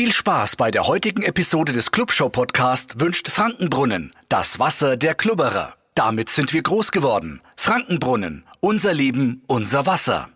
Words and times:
Viel 0.00 0.12
Spaß 0.12 0.56
bei 0.56 0.70
der 0.70 0.86
heutigen 0.86 1.22
Episode 1.22 1.72
des 1.72 1.90
Clubshow 1.90 2.30
Podcast 2.30 3.00
wünscht 3.00 3.28
Frankenbrunnen, 3.28 4.10
das 4.30 4.58
Wasser 4.58 4.96
der 4.96 5.14
Klubberer. 5.14 5.74
Damit 5.94 6.30
sind 6.30 6.54
wir 6.54 6.62
groß 6.62 6.90
geworden. 6.90 7.42
Frankenbrunnen, 7.54 8.44
unser 8.60 8.94
Leben, 8.94 9.42
unser 9.46 9.84
Wasser. 9.84 10.30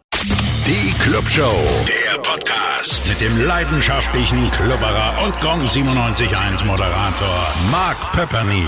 Die 0.67 0.93
Clubshow, 0.99 1.65
der 1.87 2.21
Podcast 2.21 3.09
mit 3.09 3.19
dem 3.23 3.47
leidenschaftlichen 3.47 4.51
Klubberer 4.51 5.15
und 5.25 5.41
Gong 5.41 5.61
97.1 5.63 6.67
Moderator 6.67 7.55
Mark 7.71 8.13
Pepperny. 8.13 8.67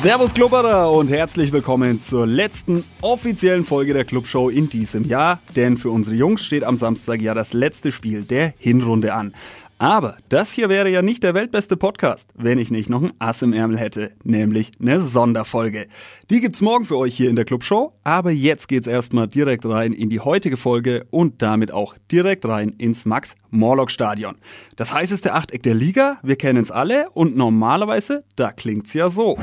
Servus 0.00 0.32
Klubberer 0.32 0.90
und 0.92 1.10
herzlich 1.10 1.52
willkommen 1.52 2.00
zur 2.00 2.26
letzten 2.26 2.84
offiziellen 3.02 3.66
Folge 3.66 3.92
der 3.92 4.06
Clubshow 4.06 4.48
in 4.48 4.70
diesem 4.70 5.04
Jahr. 5.04 5.40
Denn 5.56 5.76
für 5.76 5.90
unsere 5.90 6.16
Jungs 6.16 6.42
steht 6.42 6.64
am 6.64 6.78
Samstag 6.78 7.20
ja 7.20 7.34
das 7.34 7.52
letzte 7.52 7.92
Spiel 7.92 8.22
der 8.22 8.54
Hinrunde 8.56 9.12
an. 9.12 9.34
Aber 9.78 10.16
das 10.28 10.50
hier 10.50 10.68
wäre 10.68 10.90
ja 10.90 11.02
nicht 11.02 11.22
der 11.22 11.34
weltbeste 11.34 11.76
Podcast, 11.76 12.30
wenn 12.34 12.58
ich 12.58 12.72
nicht 12.72 12.90
noch 12.90 13.00
ein 13.00 13.12
Ass 13.20 13.42
im 13.42 13.52
Ärmel 13.52 13.78
hätte, 13.78 14.10
nämlich 14.24 14.72
eine 14.80 15.00
Sonderfolge. 15.00 15.86
Die 16.30 16.40
gibt's 16.40 16.60
morgen 16.60 16.84
für 16.84 16.98
euch 16.98 17.16
hier 17.16 17.30
in 17.30 17.36
der 17.36 17.44
Clubshow, 17.44 17.92
aber 18.02 18.32
jetzt 18.32 18.66
geht's 18.66 18.88
erstmal 18.88 19.28
direkt 19.28 19.64
rein 19.64 19.92
in 19.92 20.10
die 20.10 20.18
heutige 20.18 20.56
Folge 20.56 21.06
und 21.10 21.42
damit 21.42 21.70
auch 21.70 21.94
direkt 22.10 22.44
rein 22.44 22.70
ins 22.70 23.04
Max-Morlock-Stadion. 23.04 24.38
Das 24.74 24.92
heißeste 24.92 25.32
Achteck 25.32 25.62
der 25.62 25.74
Liga, 25.74 26.18
wir 26.24 26.34
kennen's 26.34 26.72
alle 26.72 27.10
und 27.10 27.36
normalerweise, 27.36 28.24
da 28.34 28.50
klingt's 28.50 28.94
ja 28.94 29.08
so. 29.08 29.38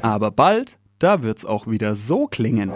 Aber 0.00 0.30
bald, 0.30 0.77
da 0.98 1.22
wird's 1.22 1.44
auch 1.44 1.66
wieder 1.66 1.94
so 1.94 2.26
klingen. 2.26 2.72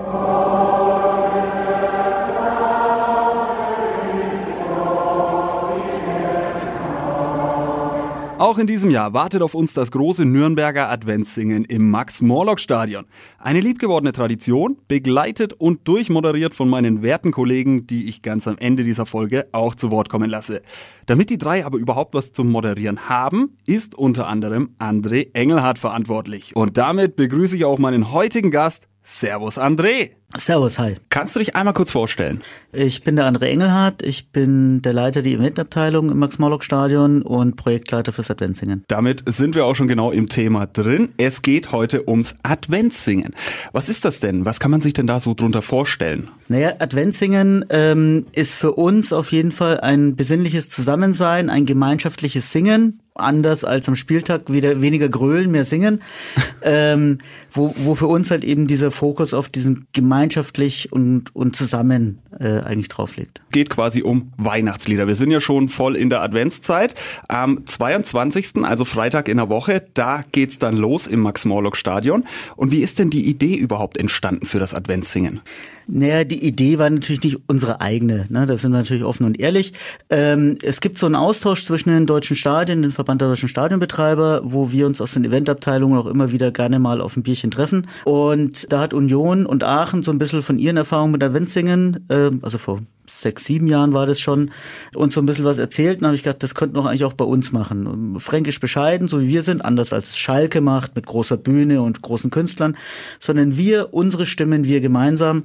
Auch 8.43 8.59
in 8.59 8.67
diesem 8.67 8.91
Jahr 8.91 9.15
wartet 9.15 9.41
auf 9.41 9.55
uns 9.55 9.73
das 9.73 9.93
große 9.93 10.25
Nürnberger 10.25 10.91
Adventssingen 10.91 11.65
im 11.65 11.93
Max-Morlock-Stadion. 11.93 13.05
Eine 13.39 13.61
liebgewordene 13.61 14.11
Tradition, 14.11 14.79
begleitet 14.89 15.53
und 15.53 15.87
durchmoderiert 15.87 16.53
von 16.53 16.69
meinen 16.69 17.03
werten 17.03 17.31
Kollegen, 17.31 17.87
die 17.87 18.09
ich 18.09 18.21
ganz 18.21 18.49
am 18.49 18.59
Ende 18.59 18.83
dieser 18.83 19.07
Folge 19.07 19.47
auch 19.53 19.77
zu 19.77 19.93
Wort 19.93 20.09
kommen 20.09 20.29
lasse. 20.29 20.63
Damit 21.07 21.31
die 21.31 21.39
drei 21.39 21.65
aber 21.65 21.79
überhaupt 21.79 22.15
was 22.15 22.33
zum 22.33 22.51
Moderieren 22.51 23.09
haben, 23.09 23.59
ist 23.65 23.95
unter 23.95 24.27
anderem 24.27 24.71
André 24.81 25.29
Engelhardt 25.35 25.79
verantwortlich. 25.79 26.57
Und 26.57 26.77
damit 26.77 27.15
begrüße 27.15 27.55
ich 27.55 27.65
auch 27.65 27.79
meinen 27.79 28.11
heutigen 28.11 28.51
Gast, 28.51 28.89
Servus 29.05 29.57
André. 29.57 30.15
Servus, 30.35 30.79
hi. 30.79 30.95
Kannst 31.11 31.37
du 31.37 31.41
dich 31.41 31.55
einmal 31.57 31.75
kurz 31.75 31.91
vorstellen? 31.91 32.41
Ich 32.73 33.05
bin 33.05 33.17
der 33.17 33.31
André 33.31 33.47
Engelhardt, 33.47 34.03
ich 34.03 34.29
bin 34.31 34.81
der 34.81 34.95
Leiter 34.95 35.21
der 35.21 35.33
Eventabteilung 35.33 36.11
im 36.11 36.19
Max-Morlock-Stadion 36.19 37.21
und 37.21 37.57
Projektleiter 37.57 38.13
fürs 38.13 38.31
Adventssingen. 38.31 38.83
Damit 38.89 39.25
sind 39.27 39.55
wir 39.55 39.67
auch 39.67 39.75
schon 39.75 39.89
genau 39.89 40.11
im 40.11 40.31
Thema 40.31 40.67
drin. 40.67 41.11
Es 41.19 41.43
geht 41.43 41.71
heute 41.71 42.09
ums 42.09 42.35
Adventssingen. 42.43 43.35
Was 43.73 43.91
ist 43.91 44.07
das 44.07 44.21
denn? 44.21 44.47
Was 44.47 44.59
kann 44.59 44.71
man 44.71 44.81
sich 44.81 44.95
denn 44.95 45.07
da 45.07 45.21
so 45.21 45.35
drunter 45.35 45.61
vorstellen? 45.61 46.31
Naja, 46.49 46.75
Adventssingen 46.79 47.67
ähm, 47.69 48.27
ist 48.33 48.55
für 48.55 48.73
uns 48.73 49.13
auf 49.13 49.33
jeden 49.33 49.53
Fall 49.53 49.81
ein 49.81 50.17
besinnliches 50.17 50.71
Zusammensein, 50.71 51.51
ein 51.51 51.67
gemeinschaftliches 51.67 52.53
Singen, 52.53 53.01
anders 53.15 53.65
als 53.65 53.89
am 53.89 53.95
Spieltag 53.95 54.53
wieder 54.53 54.81
weniger 54.81 55.09
grölen, 55.09 55.51
mehr 55.51 55.65
singen, 55.65 56.03
ähm, 56.63 57.19
wo, 57.51 57.75
wo 57.77 57.95
für 57.95 58.07
uns 58.07 58.31
halt 58.31 58.45
eben 58.45 58.67
dieser 58.67 58.91
Fokus 58.91 59.35
auf 59.35 59.49
diesen 59.49 59.87
gemeinschaftlich 60.23 60.93
und, 60.93 61.35
und 61.35 61.57
zusammen 61.57 62.21
äh, 62.39 62.61
eigentlich 62.61 62.89
drauf 62.89 63.17
liegt. 63.17 63.43
Geht 63.51 63.71
quasi 63.71 64.03
um 64.03 64.33
Weihnachtslieder. 64.37 65.09
Wir 65.09 65.17
sind 65.17 65.33
ja 65.33 65.41
schon 65.41 65.69
voll 65.69 65.97
in 65.97 66.11
der 66.11 66.23
Adventszeit. 66.23 66.95
Am 67.29 67.67
22., 67.67 68.63
also 68.63 68.85
Freitag 68.85 69.29
in 69.29 69.39
der 69.39 69.51
Woche, 69.51 69.85
da 69.95 70.23
geht's 70.31 70.61
dann 70.61 70.77
los 70.77 71.09
im 71.09 71.21
Max-Morlock-Stadion. 71.21 72.25
Und 72.55 72.71
wie 72.71 72.83
ist 72.83 73.01
denn 73.01 73.11
die 73.11 73.29
Idee 73.29 73.57
überhaupt 73.57 73.99
entstanden 73.99 74.47
für 74.47 74.61
das 74.61 74.75
Adventssingen? 74.75 75.41
Naja, 75.87 76.25
die 76.25 76.45
Idee 76.45 76.79
war 76.79 76.89
natürlich 76.89 77.23
nicht 77.23 77.39
unsere 77.47 77.81
eigene. 77.81 78.27
Ne? 78.29 78.47
Da 78.47 78.57
sind 78.57 78.73
wir 78.73 78.79
natürlich 78.79 79.05
offen 79.05 79.25
und 79.27 79.39
ehrlich. 79.41 79.73
Ähm, 80.11 80.59
es 80.63 80.81
gibt 80.81 80.99
so 80.99 81.07
einen 81.07 81.15
Austausch 81.15 81.65
zwischen 81.65 81.91
den 81.91 82.07
deutschen 82.07 82.37
Stadien, 82.37 82.83
den 82.83 82.93
Verband 82.93 83.21
der 83.21 83.29
deutschen 83.29 83.49
Stadionbetreiber, 83.49 84.43
wo 84.45 84.73
wir 84.73 84.87
uns 84.87 85.01
aus 85.01 85.13
den 85.13 85.25
Eventabteilungen 85.25 85.99
auch 85.99 86.07
immer 86.07 86.33
wieder 86.33 86.51
gerne 86.51 86.79
mal 86.79 87.01
auf 87.01 87.17
ein 87.17 87.23
Bierchen 87.23 87.51
treffen. 87.51 87.87
Und 88.05 88.73
da 88.73 88.81
hat 88.81 88.95
Union 88.95 89.47
und 89.47 89.65
Aachen 89.65 90.03
so 90.03 90.11
ein 90.11 90.19
bisschen 90.19 90.43
von 90.43 90.59
ihren 90.59 90.77
Erfahrungen 90.77 91.13
mit 91.13 91.23
Adventssingen, 91.23 92.07
ähm, 92.09 92.41
also 92.43 92.59
vor 92.59 92.81
sechs, 93.21 93.45
sieben 93.45 93.67
Jahren 93.67 93.93
war 93.93 94.07
das 94.07 94.21
schon, 94.21 94.51
uns 94.95 95.15
so 95.15 95.21
ein 95.21 95.27
bisschen 95.27 95.45
was 95.45 95.59
erzählt. 95.59 96.01
Und 96.01 96.07
habe 96.07 96.17
ich 96.17 96.23
gedacht, 96.23 96.43
das 96.43 96.55
könnten 96.55 96.77
wir 96.77 96.87
eigentlich 96.87 97.05
auch 97.05 97.13
bei 97.13 97.25
uns 97.25 97.53
machen. 97.53 98.19
Fränkisch 98.19 98.61
bescheiden, 98.61 99.09
so 99.09 99.21
wie 99.21 99.29
wir 99.29 99.43
sind, 99.43 99.65
anders 99.65 99.93
als 99.93 100.19
Schalke 100.19 100.61
macht, 100.61 100.97
mit 100.97 101.07
großer 101.07 101.37
Bühne 101.37 101.83
und 101.83 102.03
großen 102.03 102.31
Künstlern, 102.31 102.77
sondern 103.21 103.57
wir, 103.57 103.93
unsere 103.93 104.27
Stimmen, 104.27 104.65
wir 104.65 104.81
gemeinsam. 104.81 105.45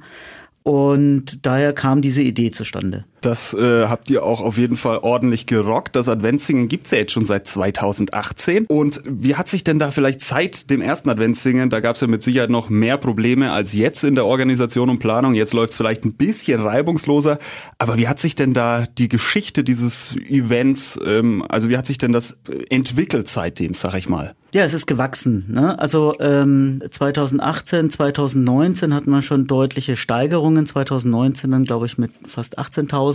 Und 0.62 1.46
daher 1.46 1.72
kam 1.72 2.02
diese 2.02 2.20
Idee 2.20 2.50
zustande. 2.50 3.04
Das 3.20 3.54
äh, 3.54 3.86
habt 3.86 4.10
ihr 4.10 4.22
auch 4.22 4.40
auf 4.40 4.58
jeden 4.58 4.76
Fall 4.76 4.98
ordentlich 4.98 5.46
gerockt. 5.46 5.96
Das 5.96 6.08
Adventssingen 6.08 6.68
gibt's 6.68 6.90
ja 6.90 6.98
jetzt 6.98 7.12
schon 7.12 7.26
seit 7.26 7.46
2018. 7.46 8.66
Und 8.66 9.00
wie 9.04 9.34
hat 9.34 9.48
sich 9.48 9.64
denn 9.64 9.78
da 9.78 9.90
vielleicht 9.90 10.20
seit 10.20 10.70
dem 10.70 10.80
ersten 10.80 11.08
Adventssingen, 11.10 11.70
da 11.70 11.80
gab's 11.80 12.00
ja 12.00 12.06
mit 12.06 12.22
Sicherheit 12.22 12.50
noch 12.50 12.68
mehr 12.68 12.96
Probleme 12.96 13.52
als 13.52 13.72
jetzt 13.72 14.04
in 14.04 14.14
der 14.14 14.26
Organisation 14.26 14.90
und 14.90 14.98
Planung. 14.98 15.34
Jetzt 15.34 15.52
läuft's 15.52 15.76
vielleicht 15.76 16.04
ein 16.04 16.14
bisschen 16.14 16.60
reibungsloser. 16.60 17.38
Aber 17.78 17.96
wie 17.96 18.08
hat 18.08 18.18
sich 18.18 18.34
denn 18.34 18.54
da 18.54 18.86
die 18.86 19.08
Geschichte 19.08 19.64
dieses 19.64 20.16
Events, 20.28 20.98
ähm, 21.04 21.44
also 21.48 21.68
wie 21.68 21.76
hat 21.76 21.86
sich 21.86 21.98
denn 21.98 22.12
das 22.12 22.36
entwickelt 22.70 23.28
seitdem, 23.28 23.74
sag 23.74 23.94
ich 23.94 24.08
mal? 24.08 24.34
Ja, 24.54 24.64
es 24.64 24.72
ist 24.72 24.86
gewachsen. 24.86 25.44
Ne? 25.48 25.78
Also 25.78 26.14
ähm, 26.20 26.80
2018, 26.88 27.90
2019 27.90 28.94
hatten 28.94 29.10
wir 29.10 29.20
schon 29.20 29.46
deutliche 29.46 29.94
Steigerungen. 29.94 30.64
2019 30.64 31.50
dann, 31.50 31.64
glaube 31.64 31.84
ich, 31.84 31.98
mit 31.98 32.12
fast 32.26 32.58
18.000 32.58 33.07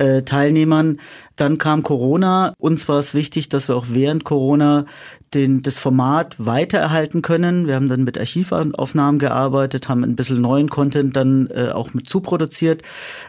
äh, 0.00 0.22
Teilnehmern. 0.22 0.98
Dann 1.36 1.58
kam 1.58 1.82
Corona. 1.82 2.54
Uns 2.58 2.88
war 2.88 2.98
es 2.98 3.14
wichtig, 3.14 3.48
dass 3.48 3.68
wir 3.68 3.76
auch 3.76 3.86
während 3.88 4.24
Corona 4.24 4.84
den, 5.32 5.62
das 5.62 5.78
Format 5.78 6.36
weitererhalten 6.38 7.22
können. 7.22 7.66
Wir 7.66 7.76
haben 7.76 7.88
dann 7.88 8.04
mit 8.04 8.18
Archivaufnahmen 8.18 9.18
gearbeitet, 9.18 9.88
haben 9.88 10.02
ein 10.02 10.16
bisschen 10.16 10.40
neuen 10.40 10.68
Content 10.68 11.16
dann 11.16 11.48
äh, 11.48 11.68
auch 11.68 11.94
mit 11.94 12.08
zuproduziert 12.08 12.82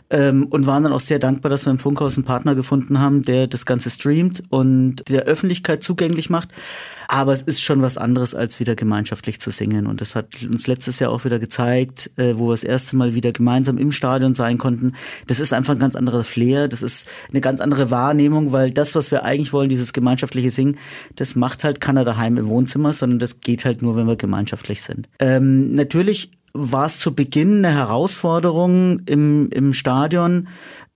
ähm, 0.10 0.46
und 0.46 0.66
waren 0.66 0.84
dann 0.84 0.94
auch 0.94 1.00
sehr 1.00 1.20
dankbar, 1.20 1.50
dass 1.50 1.66
wir 1.66 1.72
im 1.72 1.80
Funkhaus 1.80 2.18
einen 2.18 2.26
Partner 2.26 2.56
gefunden 2.56 3.00
haben, 3.00 3.22
der 3.22 3.48
das 3.48 3.66
Ganze 3.66 3.90
streamt 3.90 4.44
und 4.50 5.08
der 5.10 5.24
Öffentlichkeit 5.24 5.84
zugänglich 5.84 6.30
macht. 6.30 6.50
Aber 7.14 7.34
es 7.34 7.42
ist 7.42 7.62
schon 7.62 7.82
was 7.82 7.98
anderes, 7.98 8.34
als 8.34 8.62
wieder 8.62 8.74
gemeinschaftlich 8.74 9.42
zu 9.42 9.52
singen. 9.52 9.86
Und 9.86 10.00
das 10.00 10.16
hat 10.16 10.28
uns 10.44 10.66
letztes 10.68 11.00
Jahr 11.00 11.12
auch 11.12 11.26
wieder 11.26 11.40
gezeigt, 11.40 12.10
äh, 12.16 12.36
wo 12.38 12.48
wir 12.48 12.54
das 12.54 12.64
erste 12.64 12.96
Mal 12.96 13.14
wieder 13.14 13.34
gemeinsam 13.34 13.78
im 13.78 13.92
Stadion 13.92 14.34
sein 14.34 14.58
konnten. 14.58 14.94
Das 15.28 15.42
ist 15.42 15.52
einfach 15.52 15.74
ein 15.74 15.80
ganz 15.80 15.98
anderer 15.98 16.24
Flair, 16.24 16.70
das 16.70 16.82
ist 16.82 17.10
eine 17.30 17.42
ganz 17.42 17.60
andere 17.60 17.92
Wahrnehmung, 17.92 18.54
weil 18.54 18.72
das, 18.72 18.96
was 18.96 19.12
wir 19.12 19.26
eigentlich 19.26 19.52
wollen, 19.52 19.68
dieses 19.68 19.92
gemeinschaftliche 19.92 20.52
Singen, 20.52 20.78
das 21.18 21.36
macht 21.36 21.66
halt 21.66 21.82
keiner 21.82 22.06
daheim 22.06 22.38
im 22.38 22.48
Wohnzimmer, 22.48 22.94
sondern 22.94 23.20
das 23.20 23.42
geht 23.42 23.66
halt 23.66 23.82
nur, 23.82 23.98
wenn 23.98 24.08
wir 24.08 24.16
gemeinschaftlich 24.16 24.82
sind. 24.82 25.10
Ähm, 25.20 25.76
natürlich 25.76 26.32
war 26.54 26.86
es 26.86 27.00
zu 27.00 27.14
Beginn 27.14 27.66
eine 27.66 27.74
Herausforderung 27.74 29.00
im, 29.06 29.50
im 29.50 29.74
Stadion. 29.74 30.48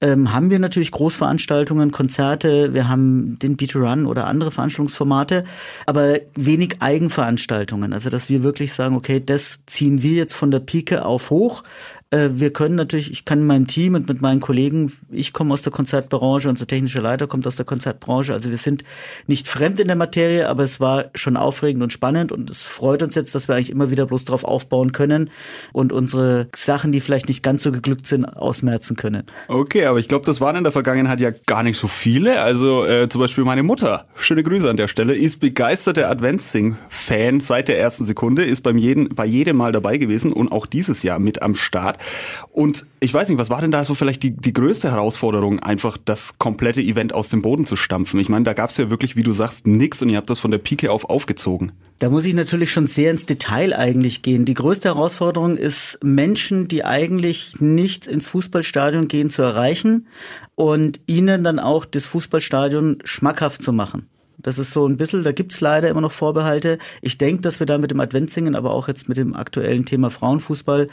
Ähm, 0.01 0.33
haben 0.33 0.49
wir 0.49 0.59
natürlich 0.59 0.91
Großveranstaltungen, 0.91 1.91
Konzerte, 1.91 2.73
wir 2.73 2.89
haben 2.89 3.39
den 3.39 3.55
Beat 3.55 3.75
Run 3.75 4.05
oder 4.05 4.27
andere 4.27 4.51
Veranstaltungsformate, 4.51 5.45
aber 5.85 6.19
wenig 6.35 6.77
Eigenveranstaltungen. 6.81 7.93
Also 7.93 8.09
dass 8.09 8.29
wir 8.29 8.43
wirklich 8.43 8.73
sagen, 8.73 8.95
okay, 8.95 9.23
das 9.25 9.61
ziehen 9.65 10.03
wir 10.03 10.11
jetzt 10.11 10.33
von 10.33 10.51
der 10.51 10.59
Pike 10.59 11.05
auf 11.05 11.29
hoch. 11.29 11.63
Äh, 12.11 12.29
wir 12.33 12.53
können 12.53 12.75
natürlich, 12.75 13.11
ich 13.11 13.25
kann 13.25 13.39
in 13.39 13.47
meinem 13.47 13.67
Team 13.67 13.95
und 13.95 14.07
mit 14.07 14.21
meinen 14.21 14.39
Kollegen, 14.39 14.91
ich 15.11 15.33
komme 15.33 15.53
aus 15.53 15.63
der 15.63 15.71
Konzertbranche, 15.71 16.49
unser 16.49 16.67
technischer 16.67 17.01
Leiter 17.01 17.27
kommt 17.27 17.47
aus 17.47 17.55
der 17.55 17.65
Konzertbranche, 17.65 18.33
also 18.33 18.51
wir 18.51 18.57
sind 18.57 18.83
nicht 19.27 19.47
fremd 19.47 19.79
in 19.79 19.87
der 19.87 19.95
Materie, 19.95 20.47
aber 20.47 20.63
es 20.63 20.79
war 20.79 21.05
schon 21.15 21.35
aufregend 21.35 21.81
und 21.81 21.91
spannend 21.91 22.31
und 22.31 22.49
es 22.49 22.63
freut 22.63 23.01
uns 23.01 23.15
jetzt, 23.15 23.33
dass 23.33 23.47
wir 23.47 23.55
eigentlich 23.55 23.71
immer 23.71 23.89
wieder 23.89 24.05
bloß 24.05 24.25
darauf 24.25 24.43
aufbauen 24.43 24.91
können 24.91 25.31
und 25.73 25.91
unsere 25.91 26.47
Sachen, 26.55 26.91
die 26.91 27.01
vielleicht 27.01 27.27
nicht 27.27 27.43
ganz 27.43 27.63
so 27.63 27.71
geglückt 27.71 28.05
sind, 28.05 28.25
ausmerzen 28.25 28.95
können. 28.95 29.23
Okay, 29.47 29.85
aber 29.85 29.99
ich 29.99 30.07
glaube, 30.07 30.25
das 30.25 30.39
waren 30.41 30.55
in 30.55 30.63
der 30.63 30.71
Vergangenheit 30.71 31.21
ja 31.21 31.31
gar 31.47 31.63
nicht 31.63 31.77
so 31.77 31.87
viele. 31.87 32.39
Also 32.41 32.85
äh, 32.85 33.09
zum 33.09 33.21
Beispiel 33.21 33.43
meine 33.43 33.63
Mutter, 33.63 34.05
schöne 34.15 34.43
Grüße 34.43 34.69
an 34.69 34.77
der 34.77 34.87
Stelle, 34.87 35.15
ist 35.15 35.39
begeisterte 35.39 36.07
Adventssing-Fan 36.07 37.41
seit 37.41 37.67
der 37.67 37.79
ersten 37.79 38.05
Sekunde, 38.05 38.43
ist 38.43 38.61
beim 38.61 38.77
jeden, 38.77 39.09
bei 39.09 39.25
jedem 39.25 39.57
Mal 39.57 39.71
dabei 39.71 39.97
gewesen 39.97 40.31
und 40.31 40.51
auch 40.51 40.65
dieses 40.65 41.01
Jahr 41.03 41.19
mit 41.19 41.41
am 41.41 41.55
Start. 41.55 41.94
Start. 41.95 42.49
Und 42.51 42.85
ich 42.99 43.13
weiß 43.13 43.29
nicht, 43.29 43.37
was 43.37 43.49
war 43.49 43.61
denn 43.61 43.71
da 43.71 43.83
so 43.83 43.95
vielleicht 43.95 44.23
die, 44.23 44.31
die 44.31 44.53
größte 44.53 44.91
Herausforderung, 44.91 45.59
einfach 45.59 45.97
das 46.03 46.37
komplette 46.39 46.81
Event 46.81 47.13
aus 47.13 47.29
dem 47.29 47.41
Boden 47.41 47.65
zu 47.65 47.75
stampfen? 47.75 48.19
Ich 48.19 48.29
meine, 48.29 48.45
da 48.45 48.53
gab 48.53 48.69
es 48.69 48.77
ja 48.77 48.89
wirklich, 48.89 49.15
wie 49.15 49.23
du 49.23 49.31
sagst, 49.31 49.67
nix 49.67 50.01
und 50.01 50.09
ihr 50.09 50.17
habt 50.17 50.29
das 50.29 50.39
von 50.39 50.51
der 50.51 50.59
Pike 50.59 50.91
auf 50.91 51.09
aufgezogen. 51.09 51.73
Da 51.99 52.09
muss 52.09 52.25
ich 52.25 52.33
natürlich 52.33 52.71
schon 52.71 52.87
sehr 52.87 53.11
ins 53.11 53.25
Detail 53.25 53.73
eigentlich 53.73 54.21
gehen. 54.21 54.45
Die 54.45 54.53
größte 54.53 54.89
Herausforderung 54.89 55.57
ist, 55.57 55.99
Menschen, 56.03 56.67
die 56.67 56.83
eigentlich 56.83 57.59
nicht 57.59 58.07
ins 58.07 58.27
Fußballstadion 58.27 59.07
gehen, 59.07 59.29
zu 59.29 59.41
erreichen 59.41 60.07
und 60.55 60.99
ihnen 61.07 61.43
dann 61.43 61.59
auch 61.59 61.85
das 61.85 62.05
Fußballstadion 62.05 62.99
schmackhaft 63.03 63.61
zu 63.61 63.71
machen. 63.71 64.07
Das 64.45 64.59
ist 64.59 64.73
so 64.73 64.87
ein 64.87 64.95
bisschen, 64.95 65.23
da 65.23 65.31
gibt's 65.31 65.59
leider 65.59 65.89
immer 65.89 66.01
noch 66.01 66.11
Vorbehalte. 66.11 66.77
Ich 67.01 67.17
denke, 67.17 67.41
dass 67.41 67.59
wir 67.59 67.65
da 67.65 67.79
mit 67.79 67.89
dem 67.89 67.99
Adventssingen, 67.99 68.55
aber 68.55 68.71
auch 68.71 68.87
jetzt 68.87 69.09
mit 69.09 69.17
dem 69.17 69.35
aktuellen 69.35 69.85
Thema 69.85 70.11
Frauenfußball, 70.11 70.87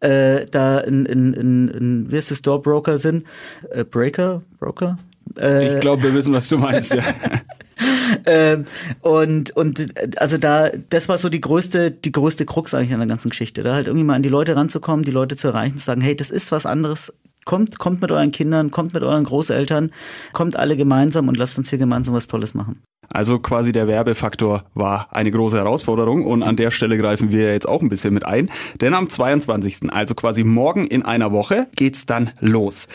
äh, 0.00 0.44
da 0.50 0.78
in, 0.80 1.06
in, 1.06 1.32
in, 1.32 1.68
in, 1.68 2.12
wie 2.12 2.16
ist 2.16 2.30
das, 2.30 2.42
Doorbroker 2.42 2.98
sind? 2.98 3.24
Äh, 3.70 3.84
Breaker? 3.84 4.42
Broker? 4.58 4.98
Äh, 5.40 5.74
ich 5.74 5.80
glaube, 5.80 6.02
wir 6.02 6.14
wissen, 6.14 6.34
was 6.34 6.48
du 6.50 6.58
meinst, 6.58 6.94
ja. 6.94 7.02
ähm, 8.26 8.66
und, 9.00 9.56
und 9.56 9.86
also 10.20 10.36
da, 10.36 10.70
das 10.90 11.08
war 11.08 11.16
so 11.16 11.30
die 11.30 11.40
größte, 11.40 11.90
die 11.90 12.12
größte 12.12 12.44
Krux 12.44 12.74
eigentlich 12.74 12.92
an 12.92 13.00
der 13.00 13.08
ganzen 13.08 13.30
Geschichte. 13.30 13.62
Da 13.62 13.74
halt 13.74 13.86
irgendwie 13.86 14.04
mal 14.04 14.16
an 14.16 14.22
die 14.22 14.28
Leute 14.28 14.54
ranzukommen, 14.54 15.04
die 15.04 15.12
Leute 15.12 15.36
zu 15.36 15.48
erreichen, 15.48 15.78
zu 15.78 15.84
sagen, 15.84 16.02
hey, 16.02 16.14
das 16.14 16.28
ist 16.28 16.52
was 16.52 16.66
anderes, 16.66 17.12
Kommt, 17.48 17.78
kommt 17.78 18.02
mit 18.02 18.12
euren 18.12 18.30
Kindern, 18.30 18.70
kommt 18.70 18.92
mit 18.92 19.02
euren 19.02 19.24
Großeltern, 19.24 19.90
kommt 20.34 20.56
alle 20.56 20.76
gemeinsam 20.76 21.28
und 21.28 21.36
lasst 21.38 21.56
uns 21.56 21.70
hier 21.70 21.78
gemeinsam 21.78 22.14
was 22.14 22.26
Tolles 22.26 22.52
machen. 22.52 22.82
Also 23.08 23.38
quasi 23.38 23.72
der 23.72 23.88
Werbefaktor 23.88 24.64
war 24.74 25.08
eine 25.10 25.30
große 25.30 25.56
Herausforderung 25.56 26.24
und 26.26 26.42
an 26.42 26.56
der 26.56 26.70
Stelle 26.70 26.98
greifen 26.98 27.30
wir 27.30 27.52
jetzt 27.52 27.68
auch 27.68 27.80
ein 27.80 27.88
bisschen 27.88 28.14
mit 28.14 28.24
ein, 28.26 28.50
denn 28.80 28.94
am 28.94 29.08
22., 29.08 29.92
also 29.92 30.14
quasi 30.14 30.44
morgen 30.44 30.86
in 30.86 31.04
einer 31.04 31.32
Woche, 31.32 31.66
geht's 31.76 32.06
dann 32.06 32.30
los. 32.40 32.86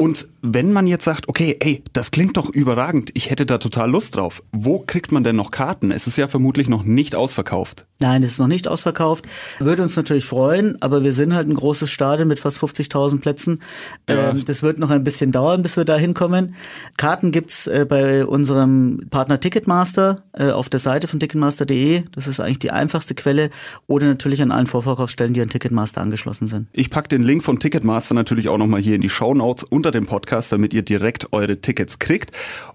Und 0.00 0.28
wenn 0.42 0.72
man 0.72 0.86
jetzt 0.86 1.04
sagt, 1.04 1.28
okay, 1.28 1.56
ey, 1.58 1.82
das 1.92 2.12
klingt 2.12 2.36
doch 2.36 2.50
überragend, 2.50 3.10
ich 3.14 3.30
hätte 3.30 3.46
da 3.46 3.58
total 3.58 3.90
Lust 3.90 4.14
drauf, 4.14 4.44
wo 4.52 4.78
kriegt 4.78 5.10
man 5.10 5.24
denn 5.24 5.34
noch 5.34 5.50
Karten? 5.50 5.90
Es 5.90 6.06
ist 6.06 6.16
ja 6.16 6.28
vermutlich 6.28 6.68
noch 6.68 6.84
nicht 6.84 7.16
ausverkauft. 7.16 7.84
Nein, 8.00 8.22
es 8.22 8.32
ist 8.32 8.38
noch 8.38 8.46
nicht 8.46 8.68
ausverkauft. 8.68 9.24
Würde 9.58 9.82
uns 9.82 9.96
natürlich 9.96 10.24
freuen, 10.24 10.80
aber 10.80 11.02
wir 11.02 11.12
sind 11.12 11.34
halt 11.34 11.48
ein 11.48 11.54
großes 11.54 11.90
Stadion 11.90 12.28
mit 12.28 12.38
fast 12.38 12.58
50.000 12.58 13.20
Plätzen. 13.20 13.58
Ja. 14.08 14.30
Ähm, 14.30 14.44
das 14.44 14.62
wird 14.62 14.78
noch 14.78 14.90
ein 14.90 15.02
bisschen 15.02 15.32
dauern, 15.32 15.62
bis 15.62 15.76
wir 15.76 15.84
da 15.84 15.96
hinkommen. 15.96 16.54
Karten 16.96 17.32
gibt's 17.32 17.66
äh, 17.66 17.84
bei 17.88 18.24
unserem 18.24 19.00
Partner 19.10 19.40
Ticketmaster 19.40 20.22
äh, 20.32 20.50
auf 20.50 20.68
der 20.68 20.78
Seite 20.78 21.08
von 21.08 21.18
ticketmaster.de. 21.18 22.04
Das 22.12 22.28
ist 22.28 22.38
eigentlich 22.38 22.60
die 22.60 22.70
einfachste 22.70 23.16
Quelle. 23.16 23.50
Oder 23.88 24.06
natürlich 24.06 24.42
an 24.42 24.52
allen 24.52 24.68
Vorverkaufsstellen, 24.68 25.34
die 25.34 25.40
an 25.40 25.48
Ticketmaster 25.48 26.00
angeschlossen 26.00 26.46
sind. 26.46 26.68
Ich 26.72 26.90
pack 26.90 27.08
den 27.08 27.24
Link 27.24 27.42
von 27.42 27.58
Ticketmaster 27.58 28.14
natürlich 28.14 28.48
auch 28.48 28.58
nochmal 28.58 28.80
hier 28.80 28.94
in 28.94 29.00
die 29.00 29.08
Show 29.08 29.34
Notes 29.34 29.64
unter 29.88 29.98
dem 29.98 30.06
Podcast, 30.06 30.52
damit 30.52 30.74
ihr 30.74 30.82
direkt 30.82 31.32
eure 31.32 31.60
Tickets 31.60 31.98
kriegt. 31.98 32.30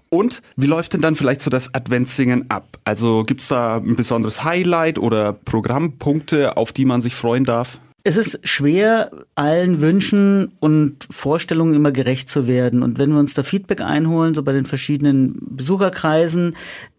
Und 0.08 0.42
wie 0.56 0.66
läuft 0.66 0.94
denn 0.94 1.00
dann 1.00 1.14
vielleicht 1.14 1.40
so 1.42 1.50
das 1.50 1.72
Adventssingen 1.74 2.50
ab? 2.50 2.78
Also 2.84 3.22
gibt's 3.22 3.48
da 3.48 3.76
ein 3.76 3.94
besonderes 3.94 4.42
Highlight 4.42 4.98
oder 4.98 5.32
Programmpunkte, 5.32 6.56
auf 6.56 6.72
die 6.72 6.84
man 6.84 7.00
sich 7.00 7.14
freuen 7.14 7.44
darf? 7.44 7.78
Es 8.02 8.16
ist 8.16 8.40
schwer, 8.42 9.10
allen 9.34 9.80
Wünschen 9.80 10.52
und 10.60 11.06
Vorstellungen 11.08 11.74
immer 11.74 11.92
gerecht 11.92 12.28
zu 12.28 12.46
werden. 12.46 12.82
Und 12.82 12.98
wenn 12.98 13.12
wir 13.12 13.18
uns 13.18 13.32
da 13.32 13.42
Feedback 13.42 13.80
einholen, 13.80 14.34
so 14.34 14.42
bei 14.42 14.52
den 14.52 14.66
verschiedenen 14.66 15.38
Besucherkreisen, 15.40 16.56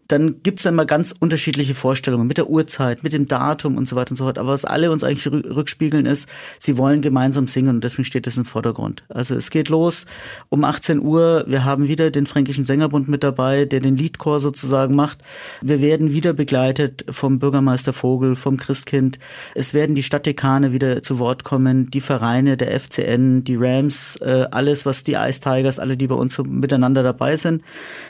dann 0.08 0.42
gibt's 0.42 0.62
dann 0.62 0.74
mal 0.74 0.86
ganz 0.86 1.14
unterschiedliche 1.18 1.74
Vorstellungen 1.74 2.26
mit 2.26 2.36
der 2.36 2.48
Uhrzeit, 2.48 3.02
mit 3.02 3.12
dem 3.12 3.26
Datum 3.26 3.76
und 3.76 3.88
so 3.88 3.96
weiter 3.96 4.12
und 4.12 4.16
so 4.16 4.24
fort. 4.24 4.38
Aber 4.38 4.50
was 4.50 4.64
alle 4.64 4.90
uns 4.90 5.02
eigentlich 5.02 5.26
rückspiegeln 5.26 6.06
ist, 6.06 6.28
sie 6.58 6.78
wollen 6.78 7.00
gemeinsam 7.00 7.48
singen 7.48 7.76
und 7.76 7.84
deswegen 7.84 8.04
steht 8.04 8.26
das 8.26 8.36
im 8.36 8.44
Vordergrund. 8.44 9.04
Also 9.08 9.34
es 9.34 9.50
geht 9.50 9.68
los 9.68 10.06
um 10.48 10.64
18 10.64 11.00
Uhr. 11.00 11.44
Wir 11.48 11.64
haben 11.64 11.88
wieder 11.88 12.10
den 12.10 12.26
Fränkischen 12.26 12.64
Sängerbund 12.64 13.08
mit 13.08 13.22
dabei, 13.22 13.64
der 13.64 13.80
den 13.80 13.96
Liedchor 13.96 14.40
sozusagen 14.40 14.94
macht. 14.94 15.18
Wir 15.62 15.80
werden 15.80 16.12
wieder 16.12 16.32
begleitet 16.32 17.04
vom 17.10 17.38
Bürgermeister 17.38 17.92
Vogel, 17.92 18.36
vom 18.36 18.56
Christkind. 18.56 19.18
Es 19.54 19.74
werden 19.74 19.94
die 19.94 20.02
Stadtdekane 20.02 20.72
wieder 20.72 21.02
zu 21.02 21.18
Wort 21.18 21.44
kommen, 21.44 21.86
die 21.86 22.00
Vereine, 22.00 22.56
der 22.56 22.78
FCN, 22.78 23.44
die 23.44 23.56
Rams, 23.56 24.16
äh, 24.16 24.46
alles, 24.50 24.86
was 24.86 25.02
die 25.02 25.14
Ice 25.14 25.40
Tigers, 25.40 25.78
alle, 25.78 25.96
die 25.96 26.06
bei 26.06 26.14
uns 26.14 26.34
so 26.34 26.44
miteinander 26.44 27.02
dabei 27.02 27.36
sind. 27.36 27.62